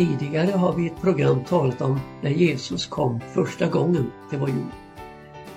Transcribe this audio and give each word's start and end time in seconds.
Tidigare 0.00 0.50
har 0.50 0.76
vi 0.76 0.82
i 0.82 0.86
ett 0.86 1.00
program 1.00 1.44
talat 1.44 1.80
om 1.80 2.00
när 2.22 2.30
Jesus 2.30 2.86
kom 2.86 3.20
första 3.20 3.68
gången 3.68 4.12
till 4.30 4.38
vår 4.38 4.48
jord. 4.48 4.72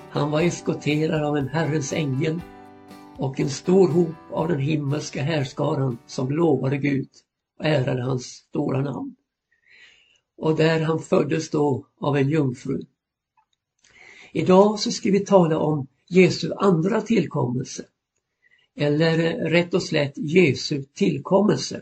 Han 0.10 0.32
var 0.32 0.42
eskorterad 0.42 1.24
av 1.24 1.38
en 1.38 1.48
Herrens 1.48 1.94
ängel 1.94 2.42
och 3.18 3.40
en 3.40 3.50
stor 3.50 3.88
hop 3.88 4.16
av 4.32 4.48
den 4.48 4.60
himmelska 4.60 5.24
härskaran 5.24 5.98
som 6.08 6.32
lovade 6.32 6.78
Gud 6.78 7.10
och 7.60 7.66
ärade 7.66 8.04
hans 8.04 8.24
stora 8.24 8.82
namn. 8.82 9.16
Och 10.38 10.56
där 10.56 10.80
han 10.80 11.00
föddes 11.00 11.50
då 11.50 11.88
av 12.00 12.18
en 12.18 12.30
jungfru. 12.30 12.82
Idag 14.32 14.80
så 14.80 14.92
ska 14.92 15.12
vi 15.12 15.20
tala 15.20 15.58
om 15.58 15.88
Jesu 16.10 16.52
andra 16.58 17.02
tillkommelse. 17.02 17.86
Eller 18.76 19.18
rätt 19.50 19.74
och 19.74 19.84
slätt 19.84 20.14
Jesu 20.16 20.84
tillkommelse. 20.84 21.82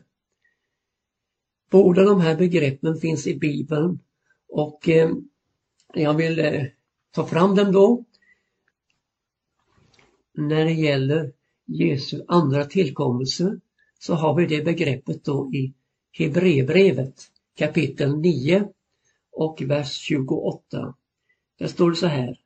Båda 1.71 2.03
de 2.03 2.21
här 2.21 2.35
begreppen 2.35 2.95
finns 2.95 3.27
i 3.27 3.35
Bibeln 3.35 3.99
och 4.49 4.89
eh, 4.89 5.11
jag 5.93 6.13
vill 6.13 6.39
eh, 6.39 6.63
ta 7.11 7.25
fram 7.25 7.55
dem 7.55 7.71
då. 7.71 8.05
När 10.33 10.65
det 10.65 10.73
gäller 10.73 11.33
Jesu 11.65 12.23
andra 12.27 12.65
tillkommelse 12.65 13.59
så 13.99 14.13
har 14.13 14.35
vi 14.35 14.45
det 14.45 14.65
begreppet 14.65 15.23
då 15.23 15.53
i 15.53 15.73
Hebreerbrevet 16.11 17.21
kapitel 17.57 18.17
9 18.17 18.67
och 19.31 19.61
vers 19.61 19.91
28. 19.91 20.95
Där 21.59 21.67
står 21.67 21.89
det 21.89 21.95
så 21.95 22.07
här. 22.07 22.39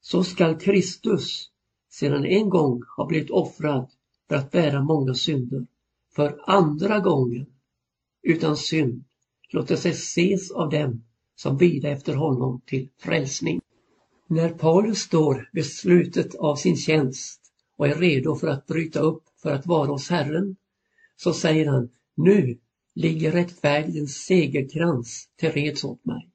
Så 0.00 0.24
skall 0.24 0.58
Kristus 0.58 1.50
sedan 1.90 2.24
en 2.24 2.48
gång 2.48 2.82
ha 2.96 3.06
blivit 3.06 3.30
offrad 3.30 3.90
för 4.28 4.36
att 4.36 4.50
bära 4.50 4.82
många 4.82 5.14
synder 5.14 5.66
för 6.14 6.40
andra 6.46 7.00
gången 7.00 7.46
utan 8.26 8.56
synd 8.56 9.04
låter 9.48 9.76
sig 9.76 9.90
ses 9.90 10.50
av 10.50 10.70
dem 10.70 11.04
som 11.36 11.56
vida 11.56 11.88
efter 11.88 12.14
honom 12.14 12.60
till 12.66 12.88
frälsning. 12.98 13.60
När 14.26 14.48
Paulus 14.48 14.98
står 14.98 15.50
vid 15.52 15.66
slutet 15.66 16.34
av 16.34 16.56
sin 16.56 16.76
tjänst 16.76 17.40
och 17.76 17.88
är 17.88 17.94
redo 17.94 18.36
för 18.36 18.48
att 18.48 18.66
bryta 18.66 19.00
upp 19.00 19.22
för 19.42 19.52
att 19.52 19.66
vara 19.66 19.88
hos 19.88 20.10
Herren, 20.10 20.56
så 21.16 21.32
säger 21.32 21.66
han, 21.66 21.88
nu 22.14 22.58
ligger 22.94 23.32
rättfärdigens 23.32 24.14
segerkrans 24.14 25.28
till 25.36 25.50
reds 25.50 25.84
åt 25.84 26.04
mig. 26.04 26.30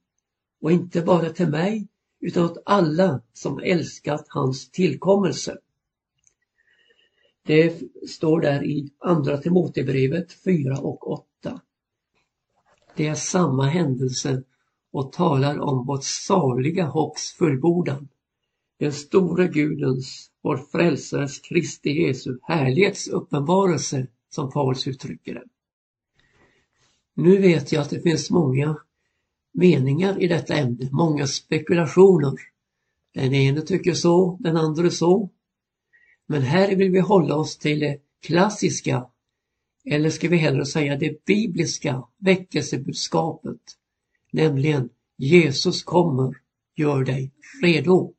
Och 0.61 0.71
inte 0.71 1.01
bara 1.01 1.29
till 1.29 1.49
mig, 1.49 1.87
utan 2.19 2.43
åt 2.43 2.63
alla 2.65 3.21
som 3.33 3.59
älskat 3.59 4.25
hans 4.27 4.71
tillkommelse. 4.71 5.57
Det 7.45 7.81
står 8.09 8.41
där 8.41 8.63
i 8.65 8.91
Andra 8.99 9.37
Timotebrevet 9.37 10.33
4 10.33 10.77
och 10.77 11.11
8. 11.11 11.61
Det 13.01 13.07
är 13.07 13.15
samma 13.15 13.65
händelse 13.65 14.43
och 14.91 15.11
talar 15.11 15.59
om 15.59 15.85
vårt 15.85 16.03
saliga 16.03 16.85
hopps 16.85 17.31
fullbordan. 17.31 18.07
Den 18.79 18.93
store 18.93 19.47
Gudens, 19.47 20.31
vår 20.41 20.57
frälsares 20.57 21.39
Kristi 21.39 21.89
Jesu 21.89 22.37
härlighets 22.43 23.07
uppenbarelse 23.07 24.07
som 24.29 24.51
Paulus 24.51 24.87
uttrycker 24.87 25.33
det. 25.33 25.43
Nu 27.13 27.37
vet 27.37 27.71
jag 27.71 27.81
att 27.81 27.89
det 27.89 28.01
finns 28.01 28.29
många 28.29 28.77
meningar 29.51 30.23
i 30.23 30.27
detta 30.27 30.55
ämne, 30.55 30.89
många 30.91 31.27
spekulationer. 31.27 32.33
Den 33.13 33.33
ene 33.33 33.61
tycker 33.61 33.93
så, 33.93 34.37
den 34.39 34.57
andra 34.57 34.89
så. 34.89 35.29
Men 36.25 36.41
här 36.41 36.75
vill 36.75 36.91
vi 36.91 36.99
hålla 36.99 37.35
oss 37.35 37.57
till 37.57 37.79
det 37.79 37.97
klassiska 38.25 39.05
eller 39.85 40.09
ska 40.09 40.29
vi 40.29 40.37
hellre 40.37 40.65
säga 40.65 40.97
det 40.97 41.25
bibliska 41.25 42.03
väckelsebudskapet, 42.17 43.61
nämligen 44.31 44.89
Jesus 45.17 45.83
kommer, 45.83 46.37
gör 46.75 47.03
dig 47.03 47.31
redo. 47.61 48.13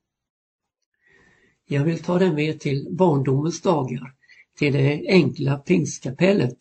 Jag 1.64 1.84
vill 1.84 2.02
ta 2.02 2.18
dig 2.18 2.32
med 2.32 2.60
till 2.60 2.88
barndomens 2.90 3.60
dagar, 3.62 4.14
till 4.58 4.72
det 4.72 5.06
enkla 5.08 5.58
pingstkapellet, 5.58 6.58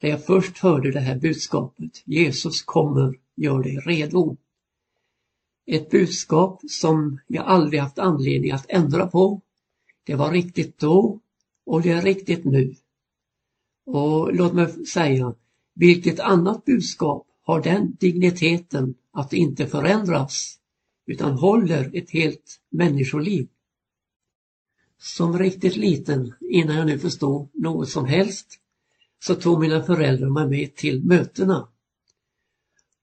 där 0.00 0.08
jag 0.08 0.24
först 0.24 0.58
hörde 0.58 0.90
det 0.90 1.00
här 1.00 1.18
budskapet, 1.18 2.02
Jesus 2.04 2.62
kommer, 2.62 3.18
gör 3.36 3.62
dig 3.62 3.76
redo. 3.76 4.36
Ett 5.66 5.90
budskap 5.90 6.60
som 6.68 7.20
jag 7.26 7.44
aldrig 7.44 7.80
haft 7.80 7.98
anledning 7.98 8.50
att 8.50 8.66
ändra 8.68 9.06
på. 9.06 9.40
Det 10.04 10.14
var 10.14 10.32
riktigt 10.32 10.78
då 10.78 11.20
och 11.66 11.82
det 11.82 11.90
är 11.90 12.02
riktigt 12.02 12.44
nu. 12.44 12.74
Och 13.92 14.34
låt 14.34 14.52
mig 14.52 14.86
säga, 14.86 15.34
vilket 15.74 16.20
annat 16.20 16.64
budskap 16.64 17.26
har 17.42 17.62
den 17.62 17.96
digniteten 18.00 18.94
att 19.12 19.32
inte 19.32 19.66
förändras 19.66 20.58
utan 21.06 21.32
håller 21.32 21.90
ett 21.96 22.10
helt 22.10 22.60
människoliv? 22.70 23.48
Som 24.98 25.38
riktigt 25.38 25.76
liten, 25.76 26.34
innan 26.40 26.76
jag 26.76 26.86
nu 26.86 26.98
förstod 26.98 27.48
något 27.54 27.88
som 27.88 28.04
helst, 28.04 28.46
så 29.22 29.34
tog 29.34 29.60
mina 29.60 29.82
föräldrar 29.82 30.30
mig 30.30 30.48
med 30.48 30.76
till 30.76 31.04
mötena. 31.04 31.68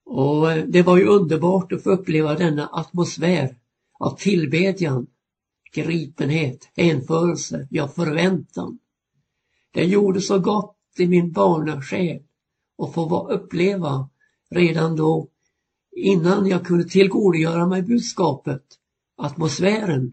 Och 0.04 0.46
det 0.66 0.82
var 0.82 0.96
ju 0.96 1.06
underbart 1.06 1.72
att 1.72 1.82
få 1.82 1.90
uppleva 1.90 2.34
denna 2.34 2.66
atmosfär 2.66 3.56
av 3.98 4.16
tillbedjan, 4.16 5.06
gripenhet, 5.72 6.68
hänförelse, 6.76 7.68
ja 7.70 7.88
förväntan. 7.88 8.78
Det 9.70 9.84
gjorde 9.84 10.20
så 10.20 10.38
gott 10.38 10.77
i 10.96 11.06
min 11.06 11.32
barnasjäl 11.32 12.22
och 12.76 12.94
få 12.94 13.28
uppleva 13.28 14.08
redan 14.50 14.96
då, 14.96 15.28
innan 15.96 16.46
jag 16.46 16.66
kunde 16.66 16.84
tillgodogöra 16.84 17.66
mig 17.66 17.82
budskapet, 17.82 18.64
atmosfären, 19.16 20.12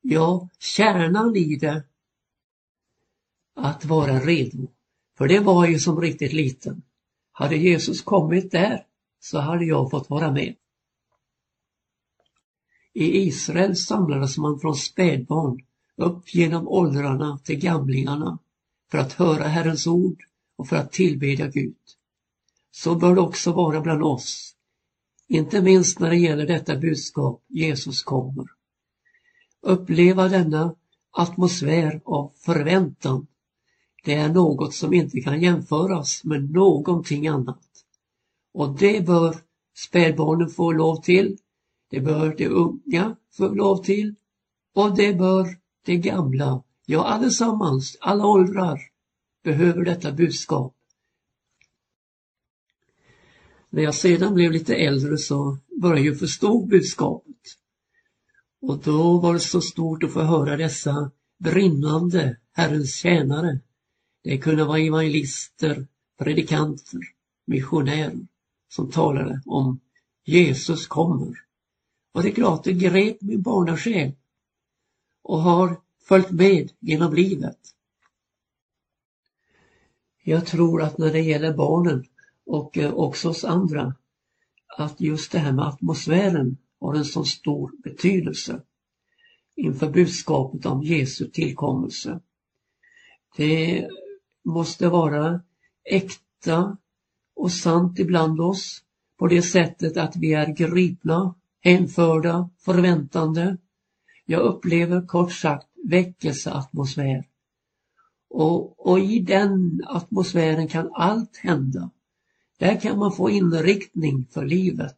ja, 0.00 0.48
kärnan 0.58 1.36
i 1.36 1.56
det, 1.56 1.84
att 3.54 3.84
vara 3.84 4.20
redo. 4.20 4.68
För 5.18 5.28
det 5.28 5.40
var 5.40 5.66
ju 5.66 5.78
som 5.78 6.00
riktigt 6.00 6.32
liten. 6.32 6.82
Hade 7.32 7.56
Jesus 7.56 8.02
kommit 8.02 8.50
där 8.50 8.86
så 9.20 9.38
hade 9.38 9.64
jag 9.64 9.90
fått 9.90 10.10
vara 10.10 10.32
med. 10.32 10.54
I 12.92 13.18
Israel 13.26 13.76
samlades 13.76 14.38
man 14.38 14.60
från 14.60 14.74
spädbarn 14.74 15.58
upp 15.96 16.34
genom 16.34 16.68
åldrarna 16.68 17.38
till 17.38 17.58
gamlingarna 17.58 18.38
för 18.90 18.98
att 18.98 19.12
höra 19.12 19.44
Herrens 19.44 19.86
ord 19.86 20.22
och 20.56 20.68
för 20.68 20.76
att 20.76 20.92
tillbedja 20.92 21.46
Gud. 21.46 21.76
Så 22.70 22.94
bör 22.94 23.14
det 23.14 23.20
också 23.20 23.52
vara 23.52 23.80
bland 23.80 24.02
oss, 24.02 24.54
inte 25.28 25.62
minst 25.62 25.98
när 25.98 26.10
det 26.10 26.16
gäller 26.16 26.46
detta 26.46 26.76
budskap 26.76 27.44
Jesus 27.48 28.02
kommer. 28.02 28.46
Uppleva 29.62 30.28
denna 30.28 30.74
atmosfär 31.10 32.00
av 32.04 32.32
förväntan. 32.36 33.26
Det 34.04 34.14
är 34.14 34.28
något 34.28 34.74
som 34.74 34.92
inte 34.92 35.20
kan 35.20 35.42
jämföras 35.42 36.24
med 36.24 36.50
någonting 36.50 37.28
annat. 37.28 37.68
Och 38.52 38.78
det 38.78 39.06
bör 39.06 39.36
spädbarnen 39.76 40.48
få 40.48 40.72
lov 40.72 41.02
till, 41.02 41.38
det 41.90 42.00
bör 42.00 42.34
de 42.36 42.48
unga 42.48 43.16
få 43.32 43.48
lov 43.48 43.84
till 43.84 44.14
och 44.74 44.96
det 44.96 45.14
bör 45.14 45.46
de 45.84 45.96
gamla 45.96 46.62
Ja, 46.88 47.04
allesammans, 47.04 47.96
alla 48.00 48.26
åldrar 48.26 48.80
behöver 49.44 49.84
detta 49.84 50.12
budskap. 50.12 50.74
När 53.70 53.82
jag 53.82 53.94
sedan 53.94 54.34
blev 54.34 54.52
lite 54.52 54.74
äldre 54.74 55.18
så 55.18 55.58
började 55.80 56.08
jag 56.08 56.18
förstå 56.18 56.66
budskapet. 56.66 57.58
Och 58.60 58.78
då 58.78 59.18
var 59.18 59.34
det 59.34 59.40
så 59.40 59.60
stort 59.60 60.02
att 60.02 60.12
få 60.12 60.20
höra 60.20 60.56
dessa 60.56 61.10
brinnande 61.38 62.36
Herrens 62.52 62.94
tjänare. 62.94 63.60
Det 64.22 64.38
kunde 64.38 64.64
vara 64.64 64.78
evangelister, 64.78 65.86
predikanter, 66.18 67.00
missionärer 67.46 68.26
som 68.68 68.90
talade 68.90 69.42
om 69.46 69.80
Jesus 70.24 70.86
kommer. 70.86 71.34
Och 72.12 72.22
det 72.22 72.28
är 72.28 72.34
klart, 72.34 72.64
det 72.64 72.72
grep 72.72 73.22
min 73.22 73.42
barnasjäl 73.42 74.12
och 75.22 75.40
har 75.40 75.80
följt 76.08 76.30
med 76.30 76.72
genom 76.80 77.14
livet. 77.14 77.58
Jag 80.24 80.46
tror 80.46 80.82
att 80.82 80.98
när 80.98 81.12
det 81.12 81.20
gäller 81.20 81.54
barnen 81.54 82.04
och 82.46 82.78
eh, 82.78 82.92
också 82.92 83.28
oss 83.28 83.44
andra, 83.44 83.94
att 84.78 85.00
just 85.00 85.32
det 85.32 85.38
här 85.38 85.52
med 85.52 85.66
atmosfären 85.66 86.56
har 86.80 86.94
en 86.94 87.04
så 87.04 87.24
stor 87.24 87.72
betydelse 87.82 88.62
inför 89.56 89.90
budskapet 89.90 90.66
om 90.66 90.82
Jesu 90.82 91.30
tillkommelse. 91.30 92.20
Det 93.36 93.88
måste 94.44 94.88
vara 94.88 95.40
äkta 95.84 96.76
och 97.36 97.52
sant 97.52 97.98
ibland 97.98 98.40
oss 98.40 98.82
på 99.18 99.26
det 99.26 99.42
sättet 99.42 99.96
att 99.96 100.16
vi 100.16 100.32
är 100.32 100.46
gripna, 100.46 101.34
hänförda, 101.60 102.50
förväntande. 102.58 103.56
Jag 104.24 104.40
upplever 104.40 105.06
kort 105.06 105.32
sagt 105.32 105.65
väckelseatmosfär. 105.90 107.24
Och, 108.30 108.86
och 108.86 108.98
i 108.98 109.18
den 109.18 109.82
atmosfären 109.86 110.68
kan 110.68 110.90
allt 110.94 111.36
hända. 111.36 111.90
Där 112.58 112.80
kan 112.80 112.98
man 112.98 113.12
få 113.12 113.30
inriktning 113.30 114.26
för 114.30 114.44
livet. 114.44 114.96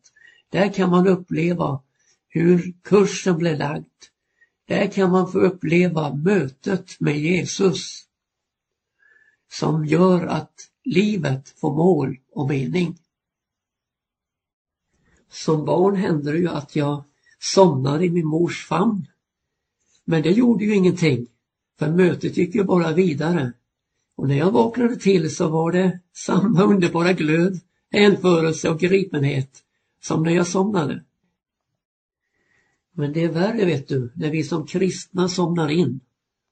Där 0.50 0.72
kan 0.72 0.90
man 0.90 1.06
uppleva 1.06 1.82
hur 2.28 2.74
kursen 2.82 3.38
blir 3.38 3.56
lagd. 3.56 3.86
Där 4.66 4.86
kan 4.86 5.10
man 5.10 5.32
få 5.32 5.38
uppleva 5.38 6.14
mötet 6.14 7.00
med 7.00 7.18
Jesus 7.18 8.04
som 9.50 9.86
gör 9.86 10.26
att 10.26 10.52
livet 10.84 11.48
får 11.48 11.76
mål 11.76 12.16
och 12.32 12.48
mening. 12.48 12.98
Som 15.30 15.64
barn 15.64 15.96
hände 15.96 16.32
det 16.32 16.38
ju 16.38 16.48
att 16.48 16.76
jag 16.76 17.04
somnade 17.38 18.04
i 18.04 18.10
min 18.10 18.26
mors 18.26 18.66
famn. 18.66 19.06
Men 20.10 20.22
det 20.22 20.30
gjorde 20.30 20.64
ju 20.64 20.74
ingenting, 20.74 21.26
för 21.78 21.90
mötet 21.90 22.36
gick 22.36 22.54
ju 22.54 22.64
bara 22.64 22.92
vidare. 22.92 23.52
Och 24.16 24.28
när 24.28 24.38
jag 24.38 24.50
vaknade 24.50 24.96
till 24.96 25.36
så 25.36 25.48
var 25.48 25.72
det 25.72 26.00
samma 26.12 26.62
underbara 26.62 27.12
glöd, 27.12 27.60
hänförelse 27.90 28.70
och 28.70 28.80
gripenhet 28.80 29.64
som 30.02 30.22
när 30.22 30.32
jag 30.32 30.46
somnade. 30.46 31.04
Men 32.92 33.12
det 33.12 33.24
är 33.24 33.28
värre 33.28 33.64
vet 33.64 33.88
du, 33.88 34.12
när 34.14 34.30
vi 34.30 34.44
som 34.44 34.66
kristna 34.66 35.28
somnar 35.28 35.68
in 35.68 36.00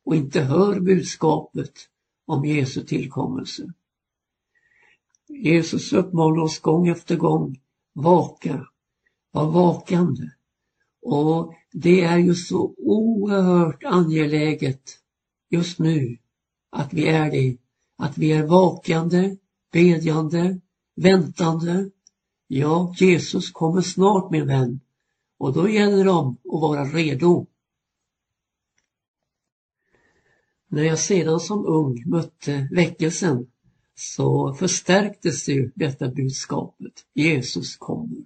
och 0.04 0.16
inte 0.16 0.40
hör 0.40 0.80
budskapet 0.80 1.72
om 2.26 2.44
Jesu 2.44 2.84
tillkommelse. 2.84 3.72
Jesus 5.28 5.92
uppmanar 5.92 6.42
oss 6.42 6.58
gång 6.58 6.88
efter 6.88 7.16
gång, 7.16 7.60
vaka, 7.92 8.66
var 9.30 9.50
vakande. 9.50 10.30
Och 11.08 11.54
det 11.72 12.00
är 12.00 12.18
ju 12.18 12.34
så 12.34 12.74
oerhört 12.78 13.84
angeläget 13.84 14.98
just 15.50 15.78
nu 15.78 16.18
att 16.70 16.92
vi 16.92 17.06
är 17.08 17.30
det. 17.30 17.56
Att 17.98 18.18
vi 18.18 18.32
är 18.32 18.46
vakande, 18.46 19.36
bedjande, 19.72 20.60
väntande. 20.96 21.90
Ja, 22.46 22.94
Jesus 22.98 23.50
kommer 23.50 23.80
snart 23.80 24.30
min 24.30 24.46
vän. 24.46 24.80
Och 25.38 25.52
då 25.52 25.68
gäller 25.68 26.04
det 26.04 26.10
att 26.10 26.60
vara 26.60 26.84
redo. 26.84 27.46
När 30.68 30.82
jag 30.82 30.98
sedan 30.98 31.40
som 31.40 31.66
ung 31.66 32.02
mötte 32.06 32.68
väckelsen 32.72 33.46
så 33.94 34.54
förstärktes 34.54 35.48
ju 35.48 35.72
detta 35.74 36.08
budskapet. 36.08 37.04
Jesus 37.14 37.76
kommer. 37.76 38.24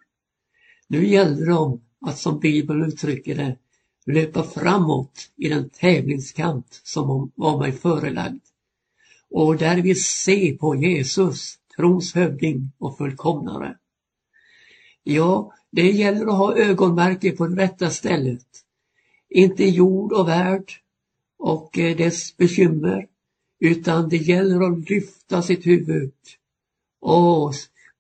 Nu 0.89 1.07
gäller 1.07 1.47
det 1.47 1.55
om 1.55 1.81
att 2.01 2.19
som 2.19 2.39
Bibeln 2.39 2.85
uttrycker 2.85 3.35
det 3.35 3.57
löpa 4.07 4.43
framåt 4.43 5.31
i 5.37 5.49
den 5.49 5.71
tävlingskamp 5.71 6.67
som 6.71 7.33
var 7.35 7.59
mig 7.59 7.73
förelagd. 7.73 8.43
Och 9.31 9.57
därvid 9.57 10.03
se 10.03 10.57
på 10.61 10.77
Jesus, 10.77 11.59
trons 11.77 12.15
hövding 12.15 12.73
och 12.79 12.99
fullkomnare. 12.99 13.77
Ja, 15.03 15.53
det 15.71 15.91
gäller 15.91 16.27
att 16.27 16.39
ha 16.39 16.57
ögonmärke 16.57 17.33
på 17.33 17.47
det 17.47 17.63
rätta 17.63 17.91
stället. 17.91 18.47
Inte 19.29 19.65
jord 19.65 20.13
och 20.13 20.29
värld 20.29 20.73
och 21.39 21.79
eh, 21.79 21.97
dess 21.97 22.37
bekymmer, 22.37 23.07
utan 23.61 24.09
det 24.09 24.17
gäller 24.17 24.61
att 24.61 24.91
lyfta 24.91 25.43
sitt 25.43 25.67
huvud 25.67 26.13
och 27.01 27.55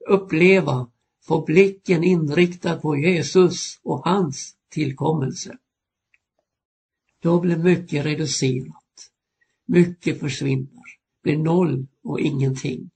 uppleva, 0.09 0.91
få 1.31 1.45
blicken 1.45 2.05
inriktad 2.05 2.81
på 2.81 2.97
Jesus 2.97 3.81
och 3.83 4.05
hans 4.05 4.57
tillkommelse. 4.69 5.59
Då 7.23 7.41
blir 7.41 7.57
mycket 7.57 8.05
reducerat. 8.05 9.11
Mycket 9.67 10.21
försvinner, 10.21 10.83
blir 11.23 11.39
noll 11.39 11.87
och 12.03 12.21
ingenting. 12.21 12.91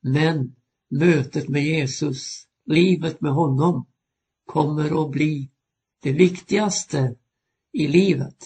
Men 0.00 0.56
mötet 0.90 1.48
med 1.48 1.64
Jesus, 1.64 2.46
livet 2.64 3.20
med 3.20 3.32
honom, 3.32 3.86
kommer 4.46 5.04
att 5.04 5.10
bli 5.10 5.50
det 6.02 6.12
viktigaste 6.12 7.16
i 7.72 7.88
livet. 7.88 8.44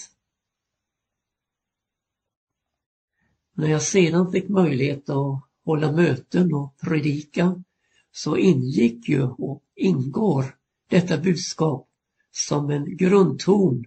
När 3.53 3.69
jag 3.69 3.83
sedan 3.83 4.33
fick 4.33 4.49
möjlighet 4.49 5.11
att 5.11 5.43
hålla 5.65 5.93
möten 5.93 6.55
och 6.55 6.77
predika 6.81 7.63
så 8.13 8.37
ingick 8.37 9.09
ju 9.09 9.23
och 9.23 9.63
ingår 9.77 10.57
detta 10.89 11.19
budskap 11.19 11.89
som 12.31 12.71
en 12.71 12.97
grundton 12.97 13.85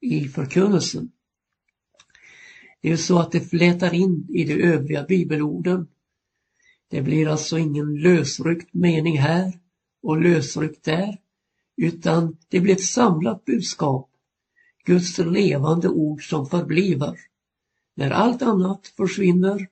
i 0.00 0.28
förkunnelsen. 0.28 1.12
Det 2.80 2.92
är 2.92 2.96
så 2.96 3.18
att 3.18 3.32
det 3.32 3.40
flätar 3.40 3.94
in 3.94 4.26
i 4.30 4.44
de 4.44 4.62
övriga 4.62 5.04
bibelorden. 5.04 5.88
Det 6.90 7.02
blir 7.02 7.28
alltså 7.28 7.58
ingen 7.58 7.94
lösryckt 7.94 8.74
mening 8.74 9.18
här 9.18 9.60
och 10.02 10.20
lösryckt 10.20 10.84
där, 10.84 11.18
utan 11.76 12.36
det 12.48 12.60
blir 12.60 12.74
ett 12.74 12.84
samlat 12.84 13.44
budskap. 13.44 14.10
Guds 14.84 15.18
levande 15.18 15.88
ord 15.88 16.28
som 16.28 16.46
förbliver. 16.46 17.16
När 17.94 18.10
allt 18.10 18.42
annat 18.42 18.86
försvinner, 18.86 19.68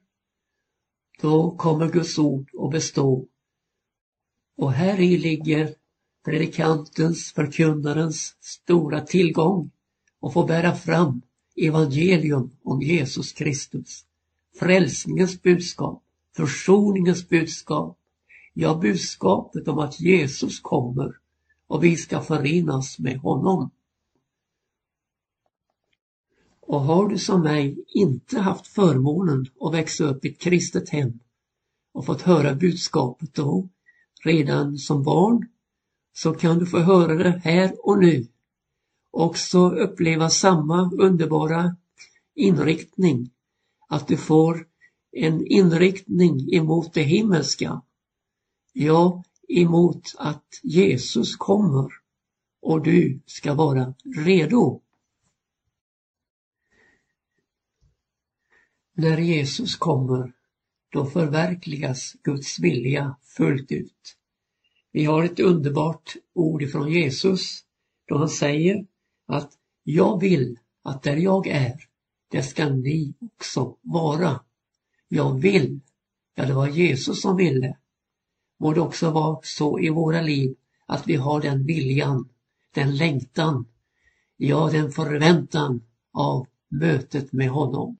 då 1.21 1.56
kommer 1.56 1.88
Guds 1.88 2.19
ord 2.19 2.50
att 2.59 2.71
bestå. 2.71 3.27
Och 4.56 4.73
här 4.73 5.00
i 5.00 5.19
ligger 5.19 5.75
predikantens, 6.25 7.32
förkunnarens 7.32 8.37
stora 8.41 9.00
tillgång 9.00 9.70
och 10.20 10.32
få 10.32 10.44
bära 10.44 10.75
fram 10.75 11.23
evangelium 11.56 12.50
om 12.62 12.82
Jesus 12.82 13.32
Kristus. 13.32 14.05
Frälsningens 14.58 15.43
budskap, 15.43 16.03
försoningens 16.37 17.29
budskap, 17.29 17.99
ja 18.55 18.75
budskapet 18.75 19.69
om 19.69 19.79
att 19.79 20.00
Jesus 20.00 20.61
kommer 20.61 21.17
och 21.67 21.85
vi 21.85 21.97
ska 21.97 22.20
förenas 22.20 22.99
med 22.99 23.19
honom. 23.19 23.70
Och 26.61 26.81
har 26.81 27.09
du 27.09 27.19
som 27.19 27.43
mig 27.43 27.85
inte 27.88 28.38
haft 28.38 28.67
förmånen 28.67 29.47
att 29.61 29.75
växa 29.75 30.05
upp 30.05 30.25
i 30.25 30.29
ett 30.29 30.38
kristet 30.38 30.88
hem 30.88 31.19
och 31.93 32.06
fått 32.06 32.23
höra 32.23 32.55
budskapet 32.55 33.35
då, 33.35 33.69
redan 34.26 34.78
som 34.78 35.02
barn, 35.02 35.49
så 36.12 36.34
kan 36.34 36.58
du 36.58 36.67
få 36.67 36.78
höra 36.78 37.14
det 37.14 37.40
här 37.44 37.88
och 37.88 37.99
nu 37.99 38.26
också 39.11 39.70
uppleva 39.70 40.31
samma 40.31 40.90
underbara 40.93 41.76
inriktning. 42.34 43.30
Att 43.88 44.09
du 44.09 44.16
får 44.16 44.66
en 45.12 45.47
inriktning 45.47 46.54
emot 46.54 46.95
det 46.95 47.02
himmelska. 47.02 47.83
Ja, 48.73 49.25
emot 49.49 50.14
att 50.18 50.61
Jesus 50.62 51.37
kommer 51.37 51.92
och 52.62 52.83
du 52.83 53.21
ska 53.26 53.54
vara 53.54 53.95
redo. 54.16 54.80
När 58.92 59.18
Jesus 59.18 59.76
kommer, 59.76 60.33
då 60.88 61.06
förverkligas 61.06 62.12
Guds 62.23 62.59
vilja 62.59 63.16
fullt 63.23 63.73
ut. 63.73 64.15
Vi 64.97 65.05
har 65.05 65.25
ett 65.25 65.41
underbart 65.41 66.17
ord 66.35 66.62
ifrån 66.62 66.93
Jesus 66.93 67.65
då 68.09 68.19
han 68.19 68.29
säger 68.29 68.87
att 69.26 69.53
jag 69.83 70.21
vill 70.21 70.59
att 70.83 71.03
där 71.03 71.17
jag 71.17 71.47
är, 71.47 71.81
där 72.31 72.43
ska 72.43 72.69
ni 72.69 73.15
också 73.21 73.76
vara. 73.83 74.41
Jag 75.09 75.41
vill. 75.41 75.81
Ja, 76.35 76.47
det 76.47 76.55
var 76.55 76.69
Jesus 76.69 77.23
som 77.23 77.37
ville. 77.37 77.76
Må 78.61 78.73
det 78.73 78.81
också 78.81 79.11
vara 79.11 79.41
så 79.43 79.81
i 79.81 79.88
våra 79.88 80.23
liv 80.23 80.57
att 80.87 81.09
vi 81.09 81.17
har 81.17 81.41
den 81.41 81.67
viljan, 81.67 82.29
den 82.75 82.97
längtan, 82.97 83.67
ja 84.37 84.71
den 84.73 84.93
förväntan 84.93 85.83
av 86.12 86.47
mötet 86.69 87.33
med 87.33 87.50
honom. 87.50 87.97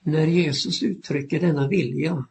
När 0.00 0.26
Jesus 0.26 0.82
uttrycker 0.82 1.40
denna 1.40 1.68
vilja 1.68 2.26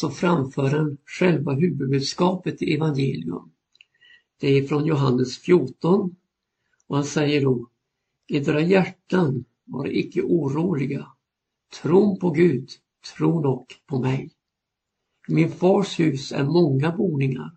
så 0.00 0.10
framför 0.10 0.68
han 0.68 0.98
själva 1.04 1.52
huvudbudskapet 1.52 2.62
i 2.62 2.74
evangelium. 2.74 3.50
Det 4.40 4.48
är 4.48 4.66
från 4.66 4.86
Johannes 4.86 5.38
14 5.38 6.16
och 6.86 6.96
han 6.96 7.04
säger 7.04 7.42
då, 7.42 7.68
edra 8.28 8.60
hjärtan 8.60 9.44
var 9.64 9.86
icke 9.86 10.22
oroliga. 10.22 11.12
Tron 11.82 12.18
på 12.18 12.30
Gud, 12.30 12.68
tro 13.16 13.42
dock 13.42 13.82
på 13.86 13.98
mig. 13.98 14.30
I 15.28 15.32
min 15.32 15.50
fars 15.50 16.00
hus 16.00 16.32
är 16.32 16.44
många 16.44 16.96
boningar. 16.96 17.56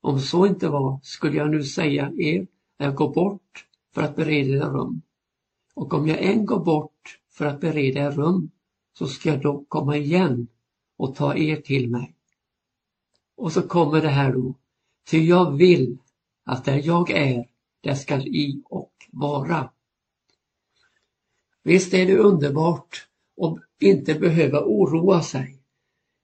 Om 0.00 0.20
så 0.20 0.46
inte 0.46 0.68
var 0.68 1.00
skulle 1.02 1.36
jag 1.36 1.50
nu 1.50 1.62
säga 1.62 2.12
er, 2.18 2.46
jag 2.76 2.94
går 2.94 3.14
bort 3.14 3.66
för 3.94 4.02
att 4.02 4.16
bereda 4.16 4.66
er 4.66 4.70
rum. 4.70 5.02
Och 5.74 5.94
om 5.94 6.06
jag 6.06 6.22
än 6.22 6.46
går 6.46 6.64
bort 6.64 7.20
för 7.30 7.46
att 7.46 7.60
bereda 7.60 8.00
er 8.00 8.10
rum, 8.10 8.50
så 8.98 9.06
ska 9.06 9.28
jag 9.28 9.42
dock 9.42 9.68
komma 9.68 9.96
igen 9.96 10.48
och 10.96 11.14
ta 11.14 11.36
er 11.36 11.56
till 11.56 11.90
mig. 11.90 12.14
Och 13.36 13.52
så 13.52 13.62
kommer 13.62 14.02
det 14.02 14.08
här 14.08 14.32
då. 14.32 14.54
Ty 15.10 15.18
jag 15.18 15.56
vill 15.56 15.98
att 16.44 16.64
där 16.64 16.80
jag 16.84 17.10
är, 17.10 17.48
där 17.80 17.94
skall 17.94 18.26
i 18.26 18.62
och 18.64 18.92
vara. 19.10 19.70
Visst 21.62 21.94
är 21.94 22.06
det 22.06 22.18
underbart 22.18 23.08
att 23.40 23.58
inte 23.80 24.14
behöva 24.14 24.60
oroa 24.64 25.22
sig. 25.22 25.58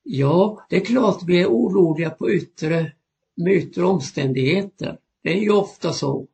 Ja, 0.03 0.67
det 0.69 0.77
är 0.77 0.85
klart 0.85 1.23
vi 1.27 1.43
är 1.43 1.47
oroliga 1.47 2.11
på 2.11 2.31
yttre, 2.31 2.93
med 3.35 3.53
yttre 3.53 3.85
omständigheter. 3.85 4.99
Det 5.23 5.31
är 5.31 5.41
ju 5.41 5.51
ofta 5.53 5.93
så. 5.93 6.27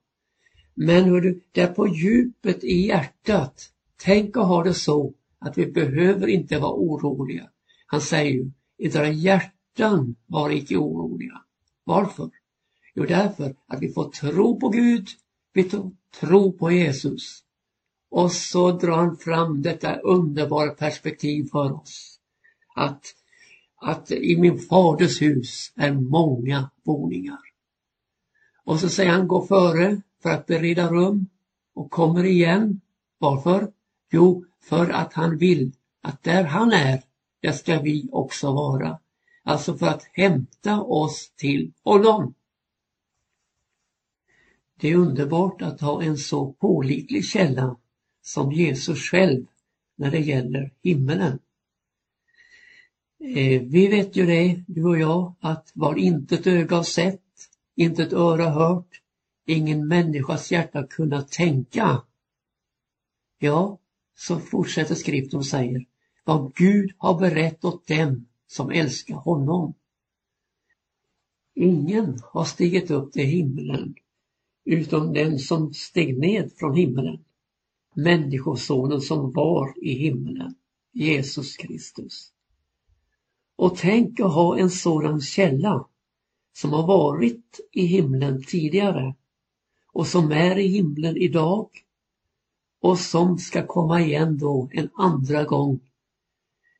Men 0.74 1.04
hör 1.04 1.20
du, 1.20 1.40
där 1.52 1.66
på 1.66 1.88
djupet 1.88 2.64
i 2.64 2.86
hjärtat, 2.86 3.70
tänk 3.96 4.36
att 4.36 4.46
ha 4.46 4.64
det 4.64 4.74
så 4.74 5.12
att 5.38 5.58
vi 5.58 5.66
behöver 5.66 6.26
inte 6.26 6.58
vara 6.58 6.72
oroliga. 6.72 7.50
Han 7.86 8.00
säger 8.00 8.32
ju, 8.32 8.50
era 8.78 9.08
hjärtan 9.08 10.16
var 10.26 10.50
icke 10.50 10.76
oroliga. 10.76 11.42
Varför? 11.84 12.30
Jo, 12.94 13.04
därför 13.04 13.56
att 13.66 13.82
vi 13.82 13.92
får 13.92 14.10
tro 14.10 14.60
på 14.60 14.68
Gud, 14.68 15.08
vi 15.52 15.64
får 15.64 15.90
tro 16.20 16.52
på 16.52 16.70
Jesus. 16.70 17.42
Och 18.10 18.32
så 18.32 18.72
drar 18.72 18.96
han 18.96 19.16
fram 19.16 19.62
detta 19.62 19.96
underbara 19.96 20.70
perspektiv 20.70 21.48
för 21.52 21.72
oss. 21.72 22.20
Att, 22.74 23.04
att 23.76 24.10
i 24.10 24.36
min 24.40 24.58
faders 24.58 25.22
hus 25.22 25.72
är 25.76 25.92
många 25.92 26.70
boningar. 26.84 27.38
Och 28.64 28.80
så 28.80 28.88
säger 28.88 29.10
han, 29.10 29.28
gå 29.28 29.46
före 29.46 30.00
för 30.22 30.30
att 30.30 30.46
bereda 30.46 30.90
rum 30.90 31.26
och 31.74 31.90
kommer 31.90 32.24
igen. 32.24 32.80
Varför? 33.18 33.72
Jo, 34.10 34.44
för 34.60 34.90
att 34.90 35.12
han 35.12 35.38
vill 35.38 35.72
att 36.02 36.22
där 36.22 36.44
han 36.44 36.72
är, 36.72 37.02
där 37.40 37.52
ska 37.52 37.80
vi 37.80 38.08
också 38.12 38.52
vara. 38.52 38.98
Alltså 39.42 39.76
för 39.76 39.86
att 39.86 40.02
hämta 40.12 40.82
oss 40.82 41.32
till 41.36 41.72
honom. 41.84 42.34
Det 44.80 44.88
är 44.88 44.96
underbart 44.96 45.62
att 45.62 45.80
ha 45.80 46.02
en 46.02 46.16
så 46.16 46.52
pålitlig 46.52 47.24
källa 47.24 47.76
som 48.22 48.52
Jesus 48.52 48.98
själv 48.98 49.46
när 49.96 50.10
det 50.10 50.20
gäller 50.20 50.72
himmelen. 50.82 51.38
Eh, 53.20 53.62
vi 53.62 53.88
vet 53.88 54.16
ju 54.16 54.26
det, 54.26 54.64
du 54.66 54.84
och 54.84 54.98
jag, 54.98 55.34
att 55.40 55.72
vad 55.74 55.98
inte 55.98 56.34
ett 56.34 56.46
öga 56.46 56.76
har 56.76 56.82
sett, 56.82 57.22
inte 57.76 58.02
ett 58.02 58.12
öra 58.12 58.50
hört, 58.50 59.02
ingen 59.46 59.88
människas 59.88 60.52
hjärta 60.52 60.86
kunnat 60.86 61.32
tänka. 61.32 62.02
Ja, 63.38 63.78
så 64.14 64.38
fortsätter 64.38 64.94
skriften 64.94 65.38
och 65.38 65.46
säger, 65.46 65.84
vad 66.26 66.54
Gud 66.54 66.92
har 66.98 67.20
berett 67.20 67.64
åt 67.64 67.86
dem 67.86 68.26
som 68.46 68.70
älskar 68.70 69.14
honom. 69.14 69.74
Ingen 71.54 72.18
har 72.32 72.44
stigit 72.44 72.90
upp 72.90 73.12
till 73.12 73.26
himlen 73.26 73.94
utom 74.64 75.12
den 75.12 75.38
som 75.38 75.74
steg 75.74 76.18
ned 76.18 76.52
från 76.56 76.74
himlen. 76.74 77.24
Människosonen 77.94 79.00
som 79.00 79.32
var 79.32 79.74
i 79.82 79.92
himlen, 79.92 80.54
Jesus 80.92 81.56
Kristus. 81.56 82.32
Och 83.56 83.76
tänk 83.76 84.20
att 84.20 84.34
ha 84.34 84.58
en 84.58 84.70
sådan 84.70 85.20
källa 85.20 85.86
som 86.52 86.72
har 86.72 86.86
varit 86.86 87.60
i 87.72 87.86
himlen 87.86 88.42
tidigare 88.42 89.14
och 89.92 90.06
som 90.06 90.32
är 90.32 90.58
i 90.58 90.68
himlen 90.68 91.16
idag 91.16 91.70
och 92.80 92.98
som 92.98 93.38
ska 93.38 93.66
komma 93.66 94.00
igen 94.00 94.38
då 94.38 94.68
en 94.72 94.88
andra 94.94 95.44
gång. 95.44 95.80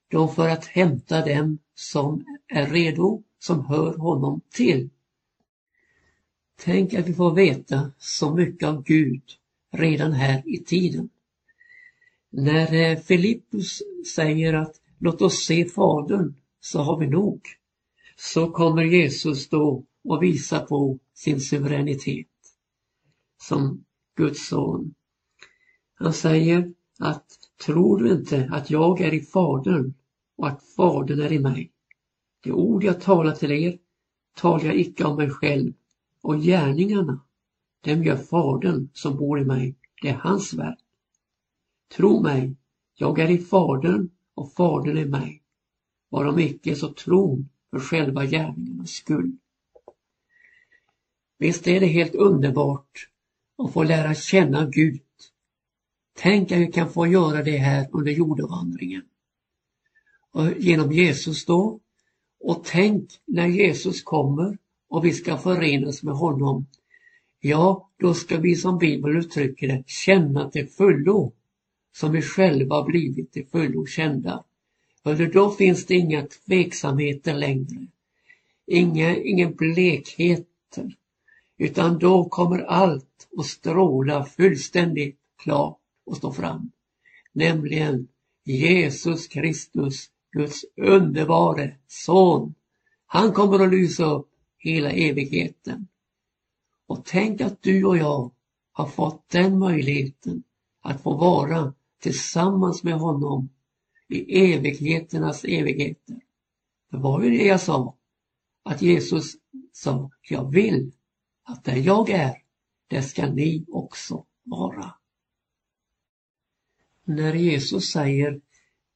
Då 0.09 0.29
för 0.29 0.49
att 0.49 0.65
hämta 0.65 1.25
dem 1.25 1.59
som 1.75 2.25
är 2.49 2.67
redo, 2.67 3.23
som 3.39 3.65
hör 3.67 3.95
honom 3.95 4.41
till. 4.51 4.91
Tänk 6.59 6.95
att 6.95 7.09
vi 7.09 7.15
får 7.15 7.35
veta 7.35 7.93
så 7.99 8.35
mycket 8.35 8.69
av 8.69 8.83
Gud 8.83 9.23
redan 9.73 10.13
här 10.13 10.43
i 10.47 10.65
tiden. 10.65 11.09
När 12.31 12.75
eh, 12.75 12.99
Filippus 12.99 13.83
säger 14.15 14.55
att 14.55 14.81
låt 14.99 15.23
oss 15.23 15.45
se 15.45 15.65
Fadern 15.65 16.35
så 16.61 16.79
har 16.83 16.99
vi 16.99 17.07
nog. 17.07 17.41
Så 18.17 18.51
kommer 18.51 18.83
Jesus 18.83 19.49
då 19.49 19.85
och 20.05 20.23
visa 20.23 20.61
på 20.61 20.99
sin 21.15 21.41
suveränitet 21.41 22.27
som 23.43 23.85
Guds 24.17 24.49
son. 24.49 24.95
Han 25.95 26.13
säger 26.13 26.75
att 26.99 27.25
tror 27.65 27.99
du 27.99 28.13
inte 28.13 28.49
att 28.53 28.71
jag 28.71 29.01
är 29.01 29.15
i 29.15 29.21
Fadern 29.21 29.95
och 30.37 30.49
att 30.49 30.63
Fadern 30.63 31.21
är 31.21 31.33
i 31.33 31.39
mig? 31.39 31.73
Det 32.43 32.53
ord 32.53 32.85
jag 32.85 33.01
talar 33.01 33.33
till 33.33 33.53
er 33.53 33.79
talar 34.37 34.65
jag 34.65 34.77
icke 34.77 35.05
om 35.05 35.17
mig 35.17 35.31
själv 35.31 35.73
och 36.23 36.41
gärningarna, 36.41 37.21
dem 37.81 38.05
gör 38.05 38.17
Fadern 38.17 38.89
som 38.93 39.17
bor 39.17 39.41
i 39.41 39.45
mig. 39.45 39.77
Det 40.03 40.09
är 40.09 40.15
hans 40.15 40.55
verk. 40.55 40.79
Tro 41.97 42.23
mig, 42.23 42.57
jag 42.95 43.19
är 43.19 43.31
i 43.31 43.39
Fadern 43.39 44.11
och 44.35 44.53
Fadern 44.53 44.99
är 44.99 45.07
mig. 45.07 45.43
Varom 46.09 46.39
icke 46.39 46.75
så 46.75 46.93
tron 46.93 47.49
för 47.71 47.81
själva 47.81 48.25
gärningarnas 48.25 48.91
skull. 48.91 49.37
Visst 51.39 51.67
är 51.67 51.81
det 51.81 51.87
helt 51.87 52.15
underbart 52.15 53.09
att 53.59 53.73
få 53.73 53.83
lära 53.83 54.15
känna 54.15 54.67
Gud. 54.67 55.01
Tänk 56.19 56.53
att 56.53 56.59
vi 56.59 56.73
kan 56.73 56.93
få 56.93 57.07
göra 57.07 57.43
det 57.43 57.57
här 57.57 57.89
under 57.93 58.13
jordevandringen. 58.13 59.03
Och 60.33 60.59
genom 60.59 60.93
Jesus 60.93 61.45
då. 61.45 61.81
Och 62.41 62.65
tänk 62.65 63.11
när 63.27 63.47
Jesus 63.47 64.03
kommer 64.03 64.59
och 64.89 65.05
vi 65.05 65.13
ska 65.13 65.37
förenas 65.37 66.03
med 66.03 66.15
honom. 66.15 66.67
Ja, 67.41 67.91
då 67.99 68.15
ska 68.15 68.37
vi 68.37 68.57
som 68.57 68.79
Bibeln 68.79 69.19
uttrycker 69.19 69.69
det 69.69 69.85
känna 69.87 70.51
till 70.51 70.69
fullo 70.69 71.33
som 71.97 72.13
vi 72.13 72.23
själva 72.23 72.83
blivit 72.83 73.33
till 73.33 73.47
fullo 73.47 73.87
kända. 73.87 74.45
För 75.03 75.27
då 75.27 75.51
finns 75.51 75.87
det 75.87 75.95
inga 75.95 76.27
tveksamheter 76.27 77.35
längre. 77.35 77.87
Inga, 78.67 79.17
ingen 79.17 79.55
blekheter. 79.55 80.97
Utan 81.59 81.99
då 81.99 82.25
kommer 82.25 82.59
allt 82.59 83.29
att 83.39 83.47
stråla 83.47 84.25
fullständigt 84.25 85.19
klart 85.43 85.79
och 86.07 86.17
stå 86.17 86.33
fram. 86.33 86.71
Nämligen 87.33 88.09
Jesus 88.45 89.29
Kristus, 89.29 90.11
Guds 90.33 90.65
underbare 90.77 91.77
son. 91.87 92.55
Han 93.07 93.33
kommer 93.33 93.65
att 93.65 93.71
lysa 93.71 94.05
upp 94.05 94.31
hela 94.59 94.91
evigheten. 94.91 95.89
Och 96.87 97.05
tänk 97.05 97.41
att 97.41 97.63
du 97.63 97.85
och 97.85 97.97
jag 97.97 98.31
har 98.73 98.87
fått 98.87 99.29
den 99.29 99.59
möjligheten 99.59 100.43
att 100.83 101.03
få 101.03 101.17
vara 101.17 101.75
tillsammans 102.01 102.85
med 102.85 102.95
honom 102.95 103.49
i 104.09 104.53
evigheternas 104.53 105.45
evigheter. 105.45 106.21
Det 106.91 106.97
var 106.97 107.23
ju 107.23 107.31
det 107.31 107.45
jag 107.45 107.61
sa, 107.61 107.97
att 108.65 108.83
Jesus 108.83 109.33
sa, 109.73 110.11
jag 110.29 110.51
vill 110.51 110.93
att 111.45 111.65
där 111.65 111.77
jag 111.77 112.11
är, 112.11 112.35
där 112.87 113.01
ska 113.01 113.27
ni 113.27 113.65
också 113.69 114.25
vara. 114.43 114.95
När 117.09 117.35
Jesus 117.35 117.91
säger 117.91 118.41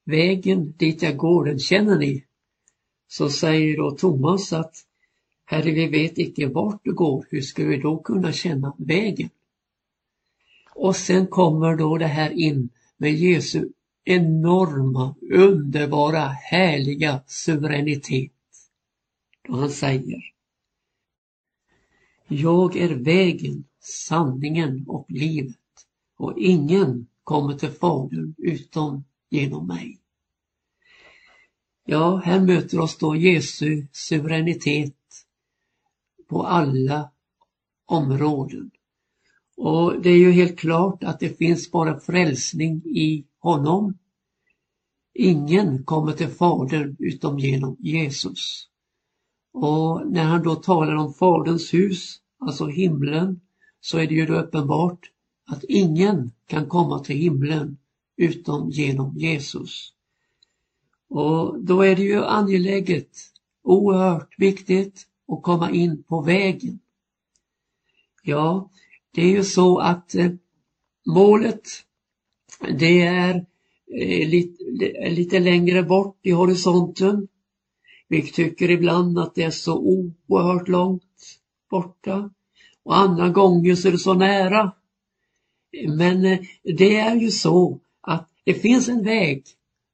vägen 0.04 0.74
dit 0.76 1.02
jag 1.02 1.16
går, 1.16 1.44
den 1.44 1.58
känner 1.58 1.98
ni, 1.98 2.24
så 3.08 3.30
säger 3.30 3.76
då 3.76 3.90
Thomas 3.90 4.52
att 4.52 4.76
Herre, 5.44 5.70
vi 5.70 5.86
vet 5.86 6.18
icke 6.18 6.46
vart 6.46 6.84
du 6.84 6.94
går, 6.94 7.26
hur 7.30 7.40
ska 7.40 7.64
vi 7.64 7.76
då 7.76 7.98
kunna 7.98 8.32
känna 8.32 8.74
vägen? 8.78 9.30
Och 10.74 10.96
sen 10.96 11.26
kommer 11.26 11.76
då 11.76 11.98
det 11.98 12.06
här 12.06 12.30
in 12.30 12.68
med 12.96 13.14
Jesu 13.14 13.68
enorma, 14.04 15.14
underbara, 15.30 16.26
härliga 16.28 17.22
suveränitet. 17.26 18.32
Då 19.48 19.56
han 19.56 19.70
säger 19.70 20.34
Jag 22.28 22.76
är 22.76 22.94
vägen, 22.94 23.64
sanningen 23.80 24.84
och 24.88 25.06
livet 25.08 25.56
och 26.16 26.38
ingen 26.38 27.06
kommer 27.24 27.54
till 27.54 27.70
Fadern 27.70 28.34
utom 28.38 29.04
genom 29.30 29.66
mig. 29.66 30.00
Ja, 31.84 32.16
här 32.16 32.40
möter 32.40 32.80
oss 32.80 32.98
då 32.98 33.16
Jesu 33.16 33.86
suveränitet 33.92 34.96
på 36.28 36.46
alla 36.46 37.10
områden. 37.86 38.70
Och 39.56 40.02
det 40.02 40.10
är 40.10 40.16
ju 40.16 40.30
helt 40.30 40.58
klart 40.58 41.04
att 41.04 41.20
det 41.20 41.38
finns 41.38 41.70
bara 41.70 42.00
frälsning 42.00 42.82
i 42.84 43.26
honom. 43.38 43.98
Ingen 45.14 45.84
kommer 45.84 46.12
till 46.12 46.28
Fadern 46.28 46.96
utom 46.98 47.38
genom 47.38 47.76
Jesus. 47.78 48.68
Och 49.52 50.10
när 50.10 50.24
han 50.24 50.42
då 50.42 50.54
talar 50.54 50.94
om 50.94 51.14
Faderns 51.14 51.74
hus, 51.74 52.16
alltså 52.38 52.66
himlen, 52.66 53.40
så 53.80 53.98
är 53.98 54.06
det 54.06 54.14
ju 54.14 54.26
då 54.26 54.34
uppenbart 54.34 55.10
att 55.50 55.64
ingen 55.64 56.32
kan 56.46 56.68
komma 56.68 56.98
till 56.98 57.16
himlen 57.16 57.78
utom 58.16 58.70
genom 58.70 59.18
Jesus. 59.18 59.92
Och 61.08 61.64
då 61.64 61.82
är 61.82 61.96
det 61.96 62.02
ju 62.02 62.24
angeläget, 62.24 63.10
oerhört 63.62 64.34
viktigt 64.38 65.06
att 65.28 65.42
komma 65.42 65.70
in 65.70 66.02
på 66.02 66.22
vägen. 66.22 66.80
Ja, 68.22 68.70
det 69.14 69.22
är 69.22 69.30
ju 69.30 69.44
så 69.44 69.78
att 69.78 70.14
eh, 70.14 70.30
målet 71.06 71.68
det 72.78 73.02
är 73.02 73.34
eh, 74.00 74.28
lite, 74.28 74.64
lite 75.10 75.38
längre 75.38 75.82
bort 75.82 76.18
i 76.22 76.30
horisonten. 76.30 77.28
Vi 78.08 78.22
tycker 78.22 78.70
ibland 78.70 79.18
att 79.18 79.34
det 79.34 79.42
är 79.42 79.50
så 79.50 79.78
oerhört 79.78 80.68
långt 80.68 81.40
borta 81.70 82.30
och 82.82 82.96
andra 82.96 83.28
gånger 83.28 83.74
så 83.74 83.88
är 83.88 83.92
det 83.92 83.98
så 83.98 84.14
nära. 84.14 84.72
Men 85.88 86.24
eh, 86.24 86.40
det 86.62 86.96
är 86.96 87.16
ju 87.16 87.30
så 87.30 87.80
att 88.00 88.30
det 88.44 88.54
finns 88.54 88.88
en 88.88 89.04
väg 89.04 89.44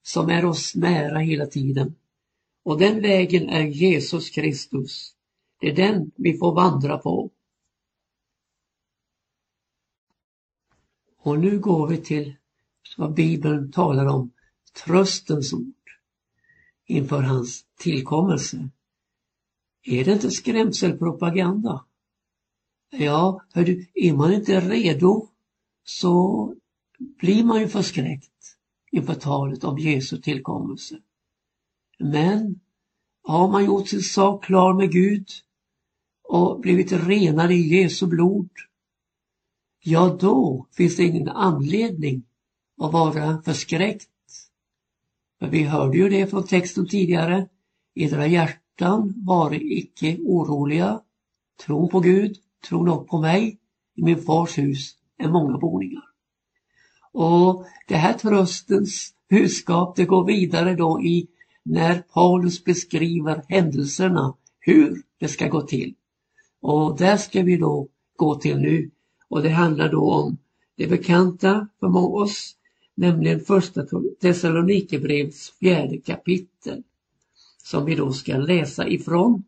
som 0.03 0.31
är 0.31 0.45
oss 0.45 0.75
nära 0.75 1.19
hela 1.19 1.47
tiden. 1.47 1.95
Och 2.63 2.79
den 2.79 3.03
vägen 3.03 3.49
är 3.49 3.67
Jesus 3.67 4.31
Kristus. 4.31 5.15
Det 5.61 5.69
är 5.69 5.75
den 5.75 6.11
vi 6.17 6.39
får 6.39 6.55
vandra 6.55 6.99
på. 6.99 7.31
Och 11.19 11.39
nu 11.39 11.59
går 11.59 11.89
vi 11.89 11.97
till 11.97 12.35
vad 12.97 13.15
Bibeln 13.15 13.73
talar 13.73 14.07
om, 14.07 14.33
tröstens 14.85 15.53
ord 15.53 15.91
inför 16.87 17.23
hans 17.23 17.65
tillkommelse. 17.79 18.69
Är 19.83 20.05
det 20.05 20.13
inte 20.13 20.31
skrämselpropaganda? 20.31 21.85
Ja, 22.91 23.45
hördu, 23.53 23.87
är 23.95 24.13
man 24.13 24.33
inte 24.33 24.61
redo 24.61 25.29
så 25.89 26.55
blir 26.99 27.45
man 27.45 27.61
ju 27.61 27.69
förskräckt 27.69 28.57
inför 28.93 29.15
talet 29.15 29.65
om 29.65 29.79
Jesu 29.79 30.21
tillkommelse. 30.21 30.99
Men 31.99 32.61
har 33.23 33.49
man 33.49 33.65
gjort 33.65 33.89
sin 33.89 34.03
sak 34.03 34.45
klar 34.45 34.75
med 34.75 34.93
Gud 34.93 35.29
och 36.23 36.61
blivit 36.61 36.93
renad 36.93 37.53
i 37.53 37.77
Jesu 37.77 38.07
blod, 38.07 38.51
ja 39.85 40.17
då 40.21 40.67
finns 40.73 40.97
det 40.97 41.05
ingen 41.05 41.29
anledning 41.29 42.23
att 42.81 42.93
vara 42.93 43.43
förskräckt. 43.43 44.11
För 45.39 45.49
vi 45.49 45.63
hörde 45.63 45.99
ju 45.99 46.09
det 46.09 46.27
från 46.27 46.47
texten 46.47 46.89
tidigare. 46.89 47.49
Edra 47.95 48.27
hjärtan 48.27 49.15
var 49.17 49.55
icke 49.55 50.19
oroliga. 50.21 51.03
Tro 51.67 51.89
på 51.89 52.01
Gud, 52.01 52.37
tro 52.69 52.85
nog 52.85 53.09
på 53.09 53.21
mig. 53.21 53.59
I 53.95 54.03
min 54.03 54.23
fars 54.23 54.59
hus 54.59 54.97
än 55.19 55.33
många 55.33 55.59
boningar. 55.59 56.05
Och 57.13 57.67
det 57.89 57.97
här 57.97 58.13
tröstens 58.13 59.15
budskap 59.31 59.97
det 59.97 60.05
går 60.05 60.25
vidare 60.25 60.75
då 60.75 61.03
i 61.03 61.29
när 61.63 61.99
Paulus 61.99 62.65
beskriver 62.65 63.43
händelserna, 63.49 64.35
hur 64.61 65.03
det 65.19 65.29
ska 65.29 65.49
gå 65.49 65.63
till. 65.63 65.95
Och 66.61 66.97
där 66.99 67.17
ska 67.17 67.43
vi 67.43 67.57
då 67.57 67.89
gå 68.17 68.35
till 68.35 68.59
nu. 68.59 68.91
Och 69.29 69.43
det 69.43 69.51
handlar 69.51 69.89
då 69.89 70.11
om 70.11 70.39
det 70.77 70.87
bekanta 70.87 71.69
för 71.81 71.97
oss, 71.97 72.57
nämligen 72.95 73.41
första 73.41 73.87
Thessalonikerbrevets 74.21 75.51
fjärde 75.51 75.99
kapitel. 75.99 76.83
Som 77.63 77.85
vi 77.85 77.95
då 77.95 78.13
ska 78.13 78.37
läsa 78.37 78.89
ifrån. 78.89 79.45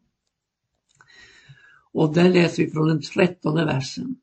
Och 1.92 2.14
där 2.14 2.28
läser 2.28 2.64
vi 2.64 2.70
från 2.70 2.88
den 2.88 3.02
trettonde 3.02 3.64
versen. 3.64 4.16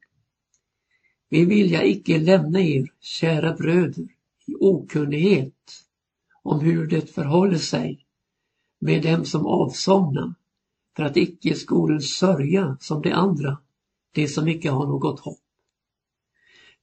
Vi 1.36 1.46
vilja 1.46 1.84
icke 1.84 2.20
lämna 2.20 2.60
er, 2.60 2.92
kära 3.02 3.54
bröder, 3.54 4.08
i 4.48 4.56
okunnighet 4.60 5.84
om 6.44 6.60
hur 6.60 6.88
det 6.88 7.14
förhåller 7.14 7.58
sig 7.58 8.06
med 8.80 9.04
dem 9.04 9.26
som 9.26 9.46
avsomna, 9.46 10.36
för 10.96 11.04
att 11.04 11.18
icke 11.18 11.56
skolen 11.56 12.02
sörja 12.02 12.78
som 12.80 13.02
de 13.02 13.12
andra, 13.12 13.58
de 14.14 14.28
som 14.28 14.48
icke 14.48 14.70
har 14.70 14.88
något 14.88 15.20
hopp. 15.20 15.40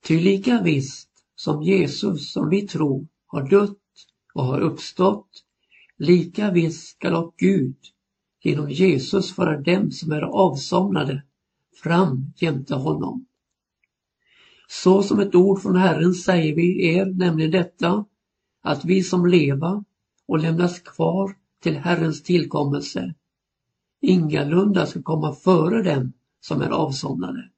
Ty 0.05 0.21
lika 0.21 0.63
visst 0.63 1.11
som 1.35 1.63
Jesus, 1.63 2.33
som 2.33 2.49
vi 2.49 2.69
tror, 2.69 3.07
har 3.27 3.49
dött 3.49 3.79
och 4.35 4.45
har 4.45 4.61
uppstått, 4.61 5.45
lika 5.99 6.51
visst 6.51 6.89
skall 6.89 7.33
Gud 7.37 7.77
genom 8.43 8.71
Jesus 8.71 9.35
föra 9.35 9.61
dem 9.61 9.91
som 9.91 10.13
är 10.13 10.23
avsomnade 10.23 11.23
fram 11.83 12.33
jämte 12.37 12.75
honom. 12.75 13.27
Så 14.75 15.03
som 15.03 15.21
ett 15.21 15.35
ord 15.35 15.63
från 15.63 15.77
Herren 15.77 16.15
säger 16.15 16.55
vi 16.55 16.87
er 16.87 17.07
nämligen 17.07 17.51
detta, 17.51 18.05
att 18.63 18.85
vi 18.85 19.03
som 19.03 19.27
leva 19.27 19.85
och 20.29 20.39
lämnas 20.39 20.81
kvar 20.81 21.37
till 21.63 21.77
Herrens 21.77 22.23
tillkommelse 22.23 23.15
ingalunda 24.01 24.87
ska 24.87 25.03
komma 25.03 25.35
före 25.35 25.83
dem 25.83 26.13
som 26.41 26.63
är 26.63 26.71
avsomnade. 26.71 27.51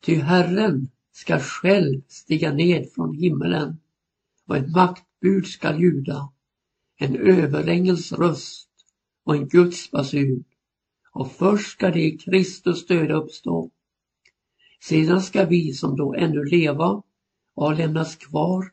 Ty 0.00 0.14
Herren 0.14 0.90
ska 1.12 1.38
själv 1.38 2.02
stiga 2.08 2.52
ned 2.52 2.88
från 2.94 3.14
himmelen 3.14 3.76
och 4.48 4.56
ett 4.56 4.70
maktbud 4.70 5.46
ska 5.46 5.78
ljuda, 5.78 6.32
en 6.98 7.16
överängels 7.16 8.12
röst 8.12 8.70
och 9.24 9.36
en 9.36 9.48
Guds 9.48 9.90
basun. 9.90 10.44
Och 11.12 11.32
först 11.32 11.72
ska 11.72 11.90
det 11.90 12.02
i 12.02 12.18
Kristus 12.18 12.86
döda 12.86 13.14
uppstå. 13.14 13.70
Sedan 14.88 15.22
ska 15.22 15.44
vi 15.44 15.72
som 15.72 15.96
då 15.96 16.14
ännu 16.14 16.44
leva 16.44 17.02
och 17.54 17.76
lämnas 17.76 18.16
kvar 18.16 18.72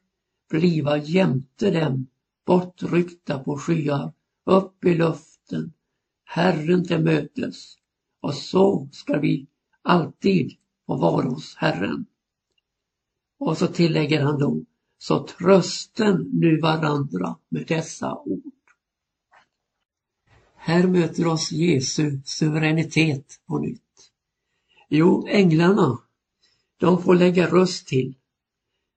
bliva 0.50 0.98
jämte 0.98 1.72
dem 1.72 2.08
bortryckta 2.46 3.40
på 3.40 3.58
skyar 3.58 4.14
upp 4.46 4.86
i 4.86 4.94
luften 4.96 5.74
Herren 6.24 6.88
till 6.88 7.04
mötes 7.04 7.76
och 8.22 8.34
så 8.34 8.90
ska 8.92 9.20
vi 9.20 9.48
alltid 9.82 10.52
få 10.86 10.96
vara 10.96 11.30
hos 11.30 11.56
Herren. 11.56 12.06
Och 13.40 13.58
så 13.58 13.68
tillägger 13.68 14.22
han 14.22 14.40
då, 14.40 14.66
så 14.98 15.28
trösten 15.28 16.30
nu 16.34 16.60
varandra 16.60 17.38
med 17.50 17.68
dessa 17.68 18.18
ord. 18.18 18.54
Här 20.56 20.88
möter 20.88 21.28
oss 21.28 21.52
Jesu 21.52 22.20
suveränitet 22.26 23.40
på 23.48 23.60
nytt. 23.60 23.91
Jo, 24.94 25.28
änglarna, 25.28 26.00
de 26.78 27.02
får 27.04 27.16
lägga 27.16 27.48
röst 27.48 27.88
till, 27.88 28.16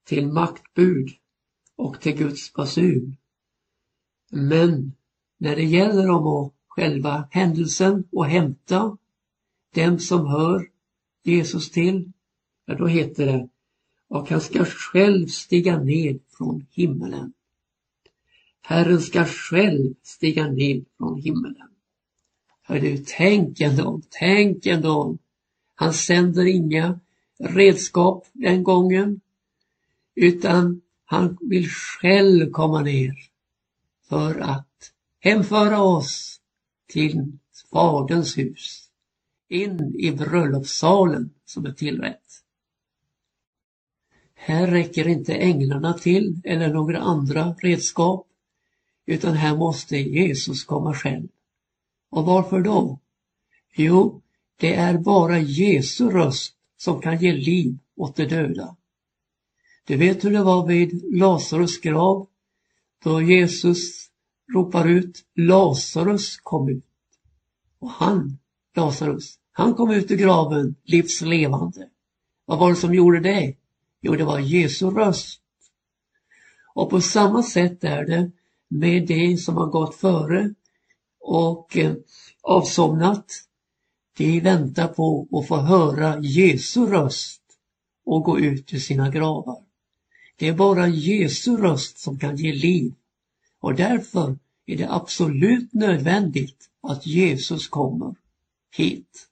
till 0.04 0.26
maktbud 0.26 1.11
och 1.76 2.00
till 2.00 2.16
Guds 2.16 2.52
basun. 2.52 3.16
Men 4.30 4.92
när 5.38 5.57
det 5.57 5.64
gäller 5.64 6.11
om 6.11 6.26
att 6.26 6.52
själva 6.68 7.28
händelsen 7.30 8.04
och 8.12 8.26
hämta 8.26 8.98
den 9.74 10.00
som 10.00 10.26
hör 10.26 10.70
Jesus 11.22 11.70
till, 11.70 12.12
ja 12.64 12.74
då 12.74 12.87
heter 12.87 13.26
det 13.26 13.48
och 14.09 14.30
han 14.30 14.40
ska 14.40 14.64
själv 14.64 15.26
stiga 15.26 15.78
ned 15.78 16.20
från 16.28 16.66
himmelen. 16.70 17.33
Herren 18.61 19.00
ska 19.00 19.24
själv 19.24 19.94
stiga 20.02 20.50
ned 20.50 20.85
från 20.98 21.20
himmelen. 21.20 21.68
Hör 22.62 22.80
du, 22.80 23.04
tänk 23.07 23.61
ändå, 23.61 24.00
tänk 24.11 24.66
ändå. 24.66 25.18
Han 25.74 25.94
sänder 25.94 26.46
inga 26.46 27.00
redskap 27.38 28.26
den 28.32 28.62
gången, 28.62 29.20
utan 30.14 30.80
han 31.04 31.38
vill 31.40 31.68
själv 31.68 32.50
komma 32.50 32.82
ner 32.82 33.14
för 34.08 34.40
att 34.40 34.92
hemföra 35.20 35.82
oss 35.82 36.40
till 36.87 37.38
Faderns 37.70 38.38
hus, 38.38 38.90
in 39.48 39.94
i 39.98 40.12
bröllopssalen 40.12 41.30
som 41.44 41.66
är 41.66 41.72
tillrätt. 41.72 42.20
Här 44.34 44.66
räcker 44.66 45.08
inte 45.08 45.34
änglarna 45.34 45.92
till 45.92 46.40
eller 46.44 46.68
några 46.68 46.98
andra 46.98 47.54
redskap, 47.58 48.26
utan 49.06 49.34
här 49.34 49.56
måste 49.56 49.96
Jesus 49.96 50.64
komma 50.64 50.94
själv. 50.94 51.28
Och 52.10 52.24
varför 52.24 52.60
då? 52.60 52.98
Jo, 53.74 54.22
det 54.64 54.74
är 54.74 54.98
bara 54.98 55.38
Jesu 55.38 56.11
röst 56.11 56.55
som 56.77 57.00
kan 57.00 57.18
ge 57.18 57.33
liv 57.33 57.79
åt 57.96 58.16
de 58.16 58.27
döda. 58.27 58.77
Du 59.87 59.96
vet 59.96 60.24
hur 60.24 60.31
det 60.31 60.42
var 60.42 60.66
vid 60.66 61.18
Lazarus 61.18 61.81
grav, 61.81 62.27
då 63.05 63.22
Jesus 63.22 64.11
ropar 64.55 64.88
ut 64.88 65.24
Lazarus 65.35 66.37
kom 66.37 66.68
ut. 66.68 66.85
Och 67.79 67.90
han, 67.90 68.38
Lazarus, 68.77 69.38
han 69.53 69.74
kom 69.74 69.90
ut 69.90 70.11
ur 70.11 70.16
graven 70.16 70.74
livslevande. 70.85 71.88
Vad 72.44 72.59
var 72.59 72.70
det 72.70 72.77
som 72.77 72.94
gjorde 72.94 73.20
det? 73.20 73.57
Jo, 74.00 74.14
det 74.14 74.24
var 74.24 74.38
Jesu 74.38 74.90
röst. 74.90 75.40
Och 76.74 76.90
på 76.90 77.00
samma 77.00 77.42
sätt 77.42 77.85
är 77.85 78.05
det 78.05 78.31
med 78.68 79.07
det 79.07 79.37
som 79.37 79.57
har 79.57 79.66
gått 79.66 79.94
före 79.94 80.55
och 81.20 81.77
eh, 81.77 81.94
avsomnat. 82.42 83.27
De 84.16 84.40
väntar 84.40 84.88
på 84.88 85.29
att 85.33 85.48
få 85.48 85.57
höra 85.57 86.20
Jesu 86.20 86.87
röst 86.87 87.42
och 88.05 88.22
gå 88.22 88.38
ut 88.38 88.74
ur 88.74 88.79
sina 88.79 89.11
gravar. 89.11 89.62
Det 90.37 90.48
är 90.48 90.55
bara 90.55 90.88
Jesu 90.88 91.57
röst 91.57 91.98
som 91.98 92.18
kan 92.18 92.37
ge 92.37 92.53
liv 92.53 92.94
och 93.61 93.74
därför 93.74 94.38
är 94.66 94.77
det 94.77 94.92
absolut 94.92 95.72
nödvändigt 95.72 96.70
att 96.83 97.07
Jesus 97.07 97.68
kommer 97.68 98.14
hit. 98.77 99.29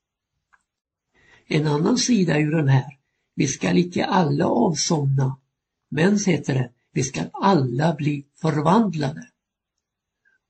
En 1.46 1.66
annan 1.66 1.98
sida 1.98 2.34
är 2.34 2.38
ju 2.38 2.50
den 2.50 2.68
här. 2.68 2.98
Vi 3.34 3.46
skall 3.46 3.78
icke 3.78 4.04
alla 4.04 4.46
avsomna, 4.46 5.36
men 5.88 6.18
heter 6.26 6.54
det, 6.54 6.70
vi 6.92 7.02
skall 7.02 7.30
alla 7.32 7.94
bli 7.94 8.24
förvandlade. 8.34 9.28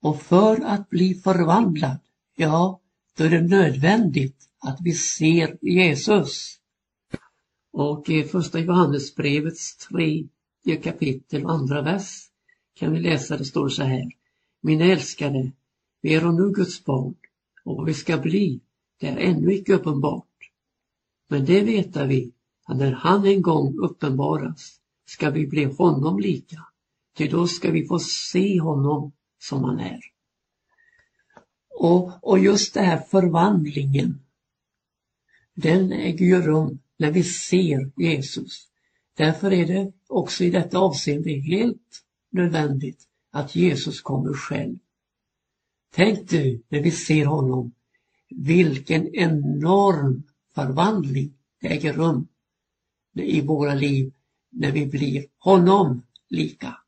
Och 0.01 0.23
för 0.23 0.65
att 0.65 0.91
bli 0.91 1.15
förvandlad, 1.15 1.99
ja, 2.37 2.81
då 3.17 3.25
är 3.25 3.31
det 3.31 3.43
nödvändigt 3.43 4.49
att 4.59 4.79
vi 4.81 4.93
ser 4.93 5.59
Jesus. 5.61 6.59
Och 7.73 8.11
i 8.11 8.25
första 8.25 8.59
Johannesbrevets 8.59 9.77
tredje 9.77 10.77
kapitel 10.83 11.45
och 11.45 11.53
andra 11.53 11.83
vers 11.83 12.29
kan 12.75 12.93
vi 12.93 13.01
läsa, 13.01 13.37
det 13.37 13.45
står 13.45 13.69
så 13.69 13.83
här. 13.83 14.13
Mina 14.61 14.85
älskade, 14.85 15.53
vi 16.01 16.15
är 16.15 16.33
nu 16.33 16.53
Guds 16.53 16.85
barn 16.85 17.15
och 17.65 17.77
vad 17.77 17.87
vi 17.87 17.95
ska 17.95 18.19
bli, 18.19 18.61
det 19.01 19.07
är 19.07 19.17
ännu 19.17 19.55
icke 19.55 19.75
uppenbart. 19.75 20.27
Men 21.29 21.45
det 21.45 21.61
veta 21.61 22.07
vi, 22.07 22.33
att 22.65 22.77
när 22.77 22.93
han 22.93 23.27
en 23.27 23.43
gång 23.43 23.79
uppenbaras 23.79 24.81
ska 25.05 25.31
vi 25.31 25.47
bli 25.47 25.65
honom 25.65 26.19
lika. 26.19 26.67
Ty 27.17 27.29
då 27.29 27.47
ska 27.47 27.71
vi 27.71 27.87
få 27.87 27.99
se 27.99 28.61
honom 28.61 29.13
som 29.39 29.65
han 29.65 29.81
är. 29.81 30.01
Och, 31.75 32.13
och 32.23 32.39
just 32.39 32.75
den 32.75 32.85
här 32.85 33.01
förvandlingen, 33.01 34.21
den 35.55 35.93
äger 35.93 36.27
ju 36.27 36.43
rum 36.43 36.79
när 36.97 37.11
vi 37.11 37.23
ser 37.23 37.91
Jesus. 37.97 38.69
Därför 39.17 39.53
är 39.53 39.67
det 39.67 39.93
också 40.09 40.45
i 40.45 40.51
detta 40.51 40.79
avseende 40.79 41.31
helt 41.31 42.03
nödvändigt 42.31 43.09
att 43.31 43.55
Jesus 43.55 44.01
kommer 44.01 44.33
själv. 44.33 44.79
Tänk 45.95 46.31
du 46.31 46.63
när 46.69 46.81
vi 46.81 46.91
ser 46.91 47.27
honom, 47.27 47.73
vilken 48.29 49.15
enorm 49.15 50.23
förvandling 50.55 51.35
det 51.61 51.69
äger 51.69 51.93
rum 51.93 52.29
i 53.15 53.41
våra 53.41 53.75
liv 53.75 54.13
när 54.51 54.73
vi 54.73 54.87
blir 54.87 55.27
honom 55.39 56.03
lika. 56.29 56.82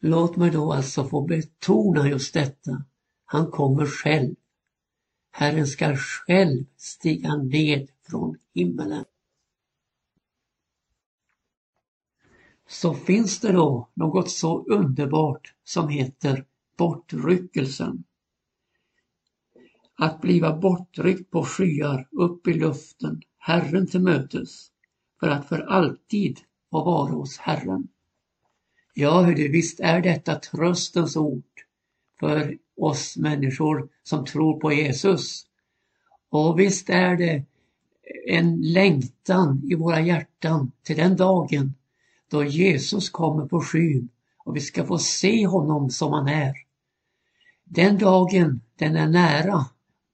Låt 0.00 0.36
mig 0.36 0.50
då 0.50 0.72
alltså 0.72 1.04
få 1.04 1.20
betona 1.20 2.08
just 2.08 2.34
detta. 2.34 2.84
Han 3.24 3.50
kommer 3.50 3.86
själv. 3.86 4.34
Herren 5.30 5.66
ska 5.66 5.96
själv 5.96 6.64
stiga 6.76 7.36
ned 7.36 7.88
från 8.10 8.38
himmelen. 8.54 9.04
Så 12.68 12.94
finns 12.94 13.40
det 13.40 13.52
då 13.52 13.88
något 13.94 14.30
så 14.30 14.64
underbart 14.64 15.54
som 15.64 15.88
heter 15.88 16.44
bortryckelsen. 16.78 18.04
Att 19.94 20.20
bliva 20.20 20.56
bortryckt 20.56 21.30
på 21.30 21.44
skyar 21.44 22.08
upp 22.10 22.46
i 22.48 22.54
luften, 22.54 23.22
Herren 23.38 23.86
till 23.86 24.02
mötes, 24.02 24.70
för 25.20 25.28
att 25.28 25.48
för 25.48 25.60
alltid 25.60 26.40
få 26.70 26.84
vara 26.84 27.12
hos 27.12 27.38
Herren. 27.38 27.88
Ja, 28.98 29.22
hur 29.22 29.48
visst 29.48 29.80
är 29.80 30.00
detta 30.00 30.34
tröstens 30.34 31.16
ord 31.16 31.42
för 32.20 32.58
oss 32.76 33.16
människor 33.16 33.88
som 34.02 34.24
tror 34.24 34.60
på 34.60 34.72
Jesus. 34.72 35.46
Och 36.30 36.60
visst 36.60 36.90
är 36.90 37.16
det 37.16 37.44
en 38.26 38.60
längtan 38.60 39.62
i 39.70 39.74
våra 39.74 40.00
hjärtan 40.00 40.72
till 40.82 40.96
den 40.96 41.16
dagen 41.16 41.74
då 42.30 42.44
Jesus 42.44 43.10
kommer 43.10 43.46
på 43.46 43.60
skyn 43.60 44.08
och 44.44 44.56
vi 44.56 44.60
ska 44.60 44.84
få 44.86 44.98
se 44.98 45.46
honom 45.46 45.90
som 45.90 46.12
han 46.12 46.28
är. 46.28 46.54
Den 47.64 47.98
dagen, 47.98 48.60
den 48.78 48.96
är 48.96 49.08
nära, 49.08 49.64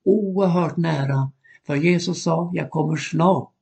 oerhört 0.04 0.76
nära. 0.76 1.32
För 1.66 1.74
Jesus 1.74 2.22
sa, 2.22 2.50
jag 2.54 2.70
kommer 2.70 2.96
snart. 2.96 3.52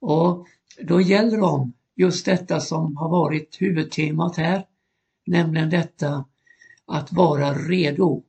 Och 0.00 0.46
då 0.82 1.00
gäller 1.00 1.36
det 1.36 1.72
just 1.98 2.24
detta 2.24 2.60
som 2.60 2.96
har 2.96 3.08
varit 3.08 3.56
huvudtemat 3.60 4.36
här, 4.36 4.66
nämligen 5.26 5.70
detta 5.70 6.24
att 6.86 7.12
vara 7.12 7.54
redo. 7.54 8.24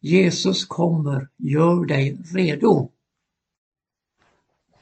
Jesus 0.00 0.64
kommer, 0.64 1.28
gör 1.36 1.84
dig 1.84 2.18
redo. 2.34 2.90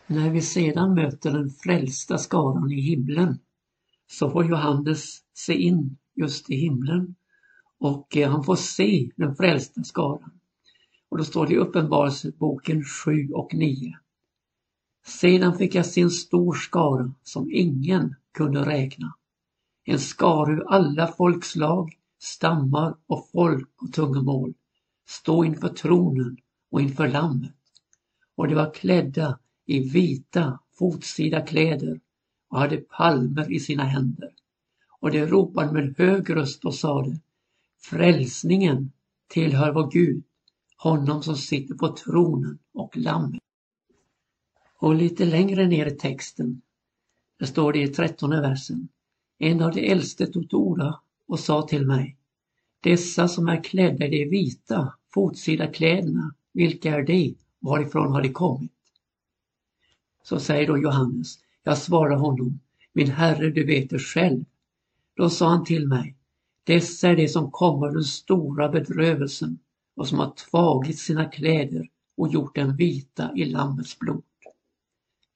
När 0.06 0.30
vi 0.30 0.40
sedan 0.40 0.94
möter 0.94 1.32
den 1.32 1.50
frälsta 1.50 2.18
skaran 2.18 2.72
i 2.72 2.80
himlen 2.80 3.38
så 4.06 4.30
får 4.30 4.44
Johannes 4.44 5.18
se 5.34 5.54
in 5.54 5.96
just 6.14 6.50
i 6.50 6.56
himlen 6.56 7.14
och 7.78 8.16
eh, 8.16 8.30
han 8.30 8.44
får 8.44 8.56
se 8.56 9.10
den 9.16 9.36
frälsta 9.36 9.82
skaran. 9.84 10.40
Och 11.08 11.18
då 11.18 11.24
står 11.24 11.46
det 11.46 11.54
i 11.54 11.58
Uppenbarelseboken 11.58 12.84
7 12.84 13.28
och 13.32 13.54
9. 13.54 13.98
Sedan 15.06 15.58
fick 15.58 15.74
jag 15.74 15.86
se 15.86 16.00
en 16.00 16.10
stor 16.10 16.54
skara 16.54 17.12
som 17.22 17.50
ingen 17.52 18.14
kunde 18.32 18.66
räkna. 18.66 19.14
En 19.84 19.98
skara 19.98 20.52
ur 20.52 20.64
alla 20.68 21.06
folkslag, 21.06 21.98
stammar 22.18 22.94
och 23.06 23.28
folk 23.32 23.68
och 23.82 23.92
tungomål 23.92 24.54
stå 25.08 25.44
inför 25.44 25.68
tronen 25.68 26.36
och 26.70 26.80
inför 26.80 27.08
lammet. 27.08 27.54
Och 28.34 28.48
de 28.48 28.54
var 28.54 28.74
klädda 28.74 29.38
i 29.66 29.80
vita 29.80 30.58
fotsida 30.78 31.40
kläder 31.40 32.00
och 32.48 32.58
hade 32.58 32.76
palmer 32.76 33.52
i 33.52 33.60
sina 33.60 33.84
händer. 33.84 34.30
Och 35.00 35.10
de 35.10 35.26
ropade 35.26 35.72
med 35.72 35.94
hög 35.98 36.36
röst 36.36 36.64
och 36.64 36.74
sade 36.74 37.20
Frälsningen 37.80 38.92
tillhör 39.28 39.72
vår 39.72 39.90
Gud, 39.90 40.22
honom 40.76 41.22
som 41.22 41.36
sitter 41.36 41.74
på 41.74 41.88
tronen 41.88 42.58
och 42.72 42.96
lammet. 42.96 43.42
Och 44.80 44.94
lite 44.94 45.24
längre 45.24 45.66
ner 45.66 45.86
i 45.86 45.96
texten, 45.96 46.62
där 47.38 47.46
står 47.46 47.72
det 47.72 47.82
i 47.82 47.88
trettonde 47.88 48.40
versen. 48.40 48.88
En 49.38 49.62
av 49.62 49.74
de 49.74 49.90
äldste 49.90 50.26
tog 50.26 50.48
till 50.48 50.58
orda 50.58 51.00
och 51.26 51.40
sa 51.40 51.62
till 51.62 51.86
mig 51.86 52.16
Dessa 52.80 53.28
som 53.28 53.48
är 53.48 53.64
klädda 53.64 54.06
i 54.06 54.10
de 54.10 54.24
vita 54.24 54.94
fotsida 55.14 55.66
kläderna, 55.66 56.34
vilka 56.52 56.94
är 56.94 57.02
de? 57.02 57.34
Varifrån 57.60 58.12
har 58.12 58.22
de 58.22 58.28
kommit? 58.28 58.72
Så 60.24 60.40
säger 60.40 60.66
då 60.66 60.78
Johannes, 60.78 61.38
jag 61.62 61.78
svarar 61.78 62.16
honom, 62.16 62.60
min 62.92 63.10
herre 63.10 63.50
du 63.50 63.64
vet 63.64 63.90
det 63.90 63.98
själv. 63.98 64.44
Då 65.16 65.30
sa 65.30 65.48
han 65.48 65.64
till 65.64 65.88
mig, 65.88 66.16
dessa 66.64 67.08
är 67.08 67.16
de 67.16 67.28
som 67.28 67.50
kommer 67.50 67.92
den 67.92 68.04
stora 68.04 68.68
bedrövelsen 68.68 69.58
och 69.94 70.08
som 70.08 70.18
har 70.18 70.30
tvagit 70.30 70.98
sina 70.98 71.24
kläder 71.24 71.88
och 72.16 72.28
gjort 72.28 72.56
dem 72.56 72.76
vita 72.76 73.36
i 73.36 73.44
Lammets 73.44 73.98
blod. 73.98 74.22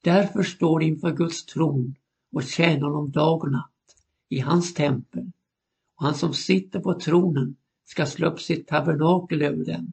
Därför 0.05 0.43
står 0.43 0.81
de 0.81 0.87
inför 0.87 1.13
Guds 1.13 1.47
tron 1.47 1.95
och 2.33 2.43
tjänar 2.43 2.87
honom 2.89 3.11
dag 3.11 3.43
och 3.43 3.53
natt 3.53 3.97
i 4.29 4.41
hans 4.41 4.75
tempel. 4.75 5.33
Och 5.97 6.05
han 6.05 6.15
som 6.15 6.35
sitter 6.35 6.81
på 6.81 7.01
tronen 7.01 7.57
ska 7.85 8.07
slå 8.07 8.29
upp 8.29 8.41
sitt 8.41 8.69
tabernakel 8.69 9.43
över 9.43 9.65
dem. 9.65 9.93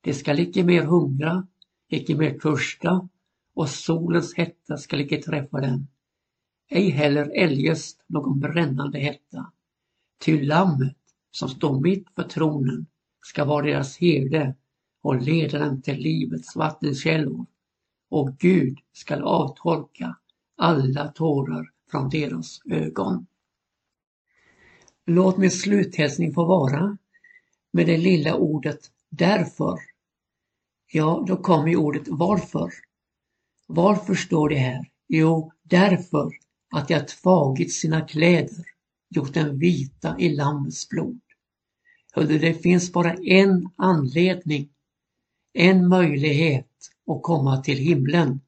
De 0.00 0.14
skall 0.14 0.38
icke 0.38 0.64
mer 0.64 0.82
hungra, 0.82 1.46
icke 1.88 2.14
mer 2.14 2.38
törsta 2.38 3.08
och 3.54 3.68
solens 3.68 4.34
hetta 4.34 4.76
skall 4.76 5.00
icke 5.00 5.22
träffa 5.22 5.60
dem. 5.60 5.86
Ej 6.70 6.90
heller 6.90 7.30
eljest 7.36 8.04
någon 8.06 8.40
brännande 8.40 8.98
hetta. 8.98 9.52
Ty 10.24 10.42
lammet 10.42 10.96
som 11.30 11.48
står 11.48 11.80
mitt 11.80 12.10
för 12.14 12.22
tronen 12.22 12.86
ska 13.20 13.44
vara 13.44 13.66
deras 13.66 13.96
herde 13.96 14.54
och 15.02 15.22
leda 15.22 15.58
dem 15.58 15.82
till 15.82 15.98
livets 15.98 16.56
vattenkällor 16.56 17.46
och 18.10 18.38
Gud 18.38 18.78
skall 18.92 19.22
avtorka 19.22 20.16
alla 20.56 21.08
tårar 21.08 21.70
från 21.90 22.08
deras 22.08 22.60
ögon. 22.70 23.26
Låt 25.06 25.36
min 25.38 25.50
sluthälsning 25.50 26.34
få 26.34 26.44
vara 26.44 26.98
med 27.72 27.86
det 27.86 27.98
lilla 27.98 28.34
ordet 28.34 28.80
därför. 29.10 29.78
Ja, 30.92 31.24
då 31.26 31.36
kommer 31.36 31.68
ju 31.68 31.76
ordet 31.76 32.08
varför. 32.08 32.72
Varför 33.66 34.14
står 34.14 34.48
det 34.48 34.58
här? 34.58 34.90
Jo, 35.08 35.52
därför 35.62 36.30
att 36.74 36.90
jag 36.90 37.08
tvagit 37.08 37.72
sina 37.72 38.00
kläder, 38.00 38.64
gjort 39.10 39.34
dem 39.34 39.58
vita 39.58 40.16
i 40.18 40.28
Lammets 40.28 40.88
blod. 40.88 41.20
Hörde, 42.12 42.38
det 42.38 42.54
finns 42.54 42.92
bara 42.92 43.14
en 43.14 43.70
anledning, 43.76 44.68
en 45.52 45.88
möjlighet 45.88 46.75
och 47.06 47.22
komma 47.22 47.62
till 47.62 47.78
himlen. 47.78 48.40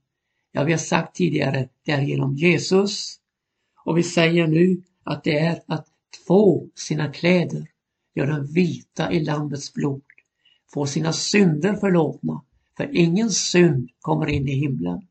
Ja, 0.53 0.65
vi 0.65 0.73
har 0.73 0.79
sagt 0.79 1.17
tidigare, 1.17 1.69
det 1.85 1.93
är 1.93 2.03
genom 2.03 2.35
Jesus. 2.35 3.21
Och 3.85 3.99
vi 3.99 4.03
säger 4.03 4.47
nu 4.47 4.83
att 5.05 5.25
det 5.25 5.39
är 5.39 5.63
att 5.67 5.87
två 6.27 6.69
sina 6.75 7.13
kläder, 7.13 7.67
göra 8.15 8.37
dem 8.37 8.47
vita 8.47 9.13
i 9.13 9.21
Lammets 9.21 9.73
blod, 9.73 10.03
få 10.75 10.87
sina 10.87 11.13
synder 11.13 11.75
förlåtna, 11.75 12.43
för 12.77 12.97
ingen 12.97 13.31
synd 13.31 13.91
kommer 14.01 14.27
in 14.27 14.49
i 14.49 14.55
himlen. 14.55 15.07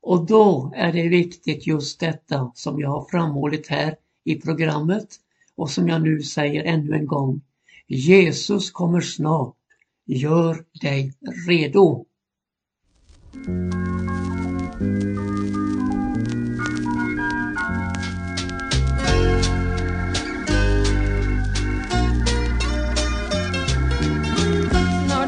Och 0.00 0.26
då 0.26 0.72
är 0.76 0.92
det 0.92 1.08
viktigt 1.08 1.66
just 1.66 2.00
detta 2.00 2.52
som 2.54 2.80
jag 2.80 2.90
har 2.90 3.06
framhållit 3.10 3.66
här 3.66 3.96
i 4.24 4.34
programmet 4.34 5.08
och 5.56 5.70
som 5.70 5.88
jag 5.88 6.02
nu 6.02 6.22
säger 6.22 6.64
ännu 6.64 6.96
en 6.96 7.06
gång. 7.06 7.40
Jesus 7.86 8.70
kommer 8.70 9.00
snart. 9.00 9.56
Gör 10.06 10.64
dig 10.80 11.12
redo. 11.48 12.06
Snart 13.32 13.44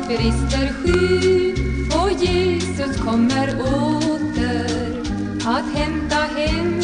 brister 0.09 0.73
sky 0.73 1.55
och 1.95 2.13
Jesus 2.13 2.97
kommer 2.97 3.55
åter 3.61 5.03
att 5.45 5.75
hämta 5.75 6.17
hem 6.17 6.81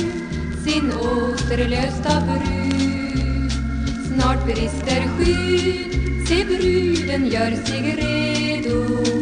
sin 0.65 0.93
återlösta 0.93 2.23
brud. 2.27 3.53
Snart 4.07 4.45
brister 4.45 5.09
skydd, 5.19 6.29
se 6.29 6.45
bruden 6.45 7.27
gör 7.27 7.67
sig 7.67 7.97
redo 7.97 9.16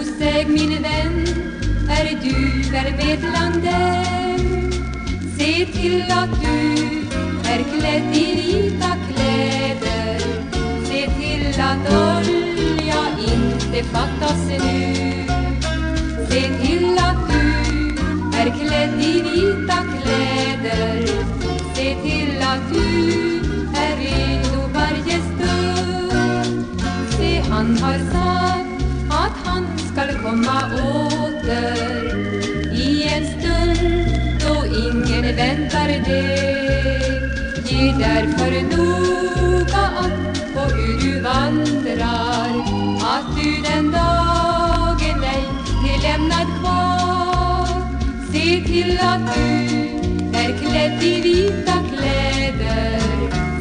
Hos 0.00 0.18
dig 0.18 0.46
min 0.46 0.82
vän, 0.82 1.26
är 1.90 2.04
du 2.22 2.70
väl? 2.70 2.90
Se 5.38 5.66
till 5.66 6.04
att 6.10 6.40
du 6.42 6.58
är 7.50 7.62
klädd 7.78 8.16
i 8.16 8.34
vita 8.36 8.96
kläder. 9.08 10.18
Se 10.84 11.10
till 11.10 11.60
att 11.60 11.92
olja 11.92 13.02
inte 13.18 13.88
fattas 13.88 14.46
nu. 14.48 14.94
Se 16.30 16.40
till 16.40 16.98
att 16.98 17.28
du 17.30 17.42
är 18.38 18.50
klädd 18.58 19.00
i 19.00 19.22
vita 19.22 19.76
kläder. 19.76 19.89
Därför 38.00 38.52
noga 38.76 39.84
akt 40.04 40.54
på 40.54 40.60
hur 40.60 40.98
du 41.00 41.20
vandrar, 41.20 42.50
att 43.14 43.36
du 43.36 43.62
den 43.62 43.90
dagen 43.90 45.24
ej 45.24 45.44
är 45.90 46.02
lämnad 46.02 46.46
kvar. 46.60 47.66
Se 48.32 48.64
till 48.66 48.98
att 49.00 49.34
du 49.34 49.66
är 50.38 50.58
klädd 50.58 51.02
i 51.02 51.20
vita 51.20 51.72
kläder. 51.92 53.00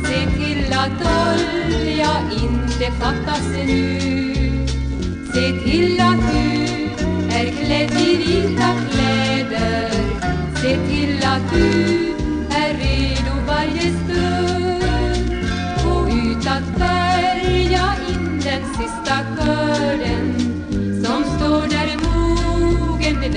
Se 0.03 0.19
till 0.37 0.73
att 0.73 1.01
olja 1.01 2.13
inte 2.43 2.91
fattas 2.99 3.47
nu. 3.65 3.99
Se 5.33 5.51
till 5.63 6.01
att 6.01 6.21
du 6.31 6.65
är 7.35 7.51
klädd 7.63 8.01
i 8.01 8.15
vita 8.15 8.69
kläder. 8.91 9.91
Se 10.61 10.77
till 10.87 11.23
att 11.23 11.53
du 11.53 12.08
varje 13.59 13.81
stund. 13.81 15.31
Gå 15.83 16.09
ut 16.09 16.47
att 16.47 16.79
färga 16.79 17.95
in 18.09 18.41
den 18.43 18.63
sista 18.77 19.15
skörden 19.35 20.35
som 21.03 21.23
står 21.23 21.67
där 21.67 21.89
mogen 22.03 23.19
med 23.19 23.31